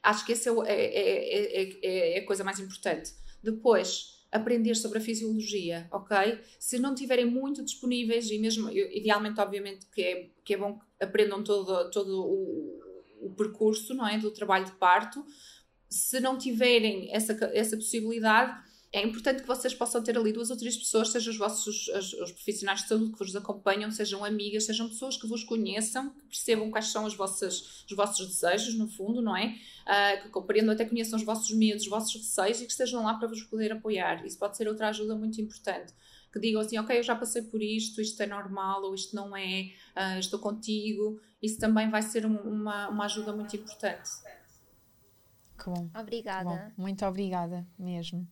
Acho 0.02 0.24
que 0.24 0.32
essa 0.32 0.50
é, 0.66 0.72
é, 0.72 1.62
é, 1.62 2.16
é, 2.16 2.18
a 2.18 2.26
coisa 2.26 2.42
mais 2.42 2.58
importante. 2.58 3.12
Depois, 3.42 4.24
aprender 4.30 4.74
sobre 4.74 4.98
a 4.98 5.00
fisiologia, 5.00 5.88
ok? 5.92 6.40
Se 6.58 6.78
não 6.78 6.94
tiverem 6.94 7.26
muito 7.26 7.64
disponíveis, 7.64 8.30
e 8.30 8.38
mesmo, 8.38 8.70
idealmente, 8.70 9.40
obviamente, 9.40 9.86
que 9.86 10.02
é, 10.02 10.30
que 10.44 10.54
é 10.54 10.56
bom 10.56 10.78
que 10.78 11.04
aprendam 11.04 11.42
todo, 11.42 11.90
todo 11.90 12.24
o, 12.24 13.26
o 13.26 13.34
percurso, 13.36 13.94
não 13.94 14.06
é? 14.06 14.18
Do 14.18 14.30
trabalho 14.30 14.64
de 14.64 14.72
parto. 14.72 15.24
Se 15.88 16.20
não 16.20 16.38
tiverem 16.38 17.12
essa, 17.12 17.32
essa 17.52 17.76
possibilidade, 17.76 18.56
é 18.92 19.02
importante 19.02 19.42
que 19.42 19.48
vocês 19.48 19.74
possam 19.74 20.02
ter 20.02 20.16
ali 20.16 20.32
duas 20.32 20.50
ou 20.50 20.56
três 20.56 20.76
pessoas, 20.76 21.10
sejam 21.10 21.32
os 21.32 21.38
vossos 21.38 21.88
os, 21.88 22.12
os, 22.14 22.32
profissionais 22.32 22.82
de 22.82 22.88
saúde 22.88 23.12
que 23.12 23.18
vos 23.18 23.34
acompanham, 23.34 23.90
sejam 23.90 24.24
amigas, 24.24 24.64
sejam 24.64 24.88
pessoas 24.88 25.16
que 25.16 25.26
vos 25.26 25.44
conheçam, 25.44 26.10
que 26.10 26.26
percebam 26.26 26.70
quais 26.70 26.88
são 26.88 27.04
os 27.04 27.14
vossos, 27.14 27.84
os 27.88 27.96
vossos 27.96 28.26
desejos, 28.26 28.74
no 28.74 28.88
fundo, 28.88 29.20
não 29.20 29.36
é? 29.36 29.56
Uh, 29.86 30.22
que 30.22 30.28
compreendam, 30.30 30.72
até 30.72 30.84
conheçam 30.84 31.18
os 31.18 31.24
vossos 31.24 31.50
medos, 31.54 31.82
os 31.82 31.90
vossos 31.90 32.14
receios 32.14 32.60
e 32.60 32.64
que 32.64 32.72
estejam 32.72 33.04
lá 33.04 33.14
para 33.14 33.28
vos 33.28 33.42
poder 33.42 33.72
apoiar. 33.72 34.24
Isso 34.24 34.38
pode 34.38 34.56
ser 34.56 34.68
outra 34.68 34.88
ajuda 34.88 35.14
muito 35.14 35.40
importante. 35.40 35.92
Que 36.32 36.40
digam 36.40 36.60
assim, 36.60 36.78
ok, 36.78 36.98
eu 36.98 37.02
já 37.02 37.14
passei 37.14 37.42
por 37.42 37.62
isto, 37.62 38.00
isto 38.00 38.22
é 38.22 38.26
normal 38.26 38.82
ou 38.82 38.94
isto 38.94 39.14
não 39.14 39.36
é, 39.36 39.70
uh, 39.96 40.18
estou 40.18 40.38
contigo. 40.38 41.20
Isso 41.42 41.58
também 41.58 41.90
vai 41.90 42.02
ser 42.02 42.24
uma, 42.24 42.88
uma 42.88 43.04
ajuda 43.04 43.32
muito 43.32 43.54
importante. 43.56 44.10
Que 45.58 45.70
bom. 45.70 45.90
Obrigada. 45.98 46.50
Que 46.50 46.56
bom. 46.56 46.82
Muito 46.82 47.04
obrigada 47.04 47.66
mesmo. 47.78 48.26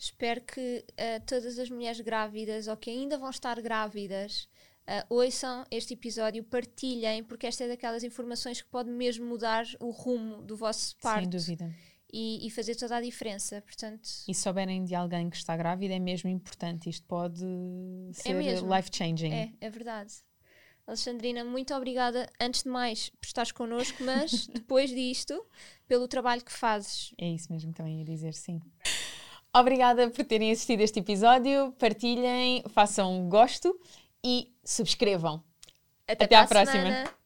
Espero 0.00 0.40
que 0.40 0.82
uh, 0.92 1.22
todas 1.26 1.58
as 1.58 1.68
mulheres 1.68 2.00
grávidas 2.00 2.68
ou 2.68 2.76
que 2.76 2.88
ainda 2.88 3.18
vão 3.18 3.28
estar 3.28 3.60
grávidas 3.60 4.48
uh, 4.88 5.14
ouçam 5.14 5.66
este 5.70 5.92
episódio, 5.92 6.42
partilhem, 6.42 7.22
porque 7.22 7.46
esta 7.46 7.64
é 7.64 7.68
daquelas 7.68 8.02
informações 8.02 8.62
que 8.62 8.68
pode 8.68 8.88
mesmo 8.88 9.26
mudar 9.26 9.66
o 9.78 9.90
rumo 9.90 10.40
do 10.40 10.56
vosso 10.56 10.96
parto. 11.02 11.20
Sem 11.20 11.28
dúvida. 11.28 11.76
E, 12.10 12.46
e, 12.46 12.50
fazer 12.50 12.76
toda 12.76 12.96
a 12.96 13.00
diferença, 13.02 13.60
portanto... 13.60 14.08
E 14.26 14.34
se 14.34 14.40
souberem 14.42 14.84
de 14.84 14.94
alguém 14.94 15.28
que 15.28 15.36
está 15.36 15.54
grávida, 15.54 15.94
é 15.94 15.98
mesmo 15.98 16.30
importante. 16.30 16.88
Isto 16.88 17.06
pode 17.06 17.44
é 17.44 18.12
ser 18.14 18.34
é 18.34 18.54
life-changing. 18.54 19.32
É, 19.32 19.52
é 19.60 19.70
verdade. 19.70 20.14
Alexandrina, 20.86 21.44
muito 21.44 21.72
obrigada, 21.74 22.28
antes 22.40 22.64
de 22.64 22.68
mais, 22.70 23.10
por 23.10 23.26
estares 23.26 23.52
connosco, 23.52 24.02
mas 24.02 24.48
depois 24.52 24.90
disto, 24.90 25.46
pelo 25.86 26.08
trabalho 26.08 26.42
que 26.42 26.50
fazes. 26.50 27.14
É 27.16 27.28
isso 27.28 27.52
mesmo 27.52 27.70
que 27.70 27.76
também 27.76 27.98
ia 27.98 28.04
dizer, 28.04 28.34
sim. 28.34 28.60
Obrigada 29.52 30.08
por 30.10 30.24
terem 30.24 30.52
assistido 30.52 30.80
este 30.80 31.00
episódio. 31.00 31.72
Partilhem, 31.78 32.62
façam 32.68 33.28
gosto 33.28 33.78
e 34.24 34.52
subscrevam. 34.64 35.42
Até, 36.06 36.24
Até 36.24 36.36
à 36.36 36.46
próxima. 36.46 37.19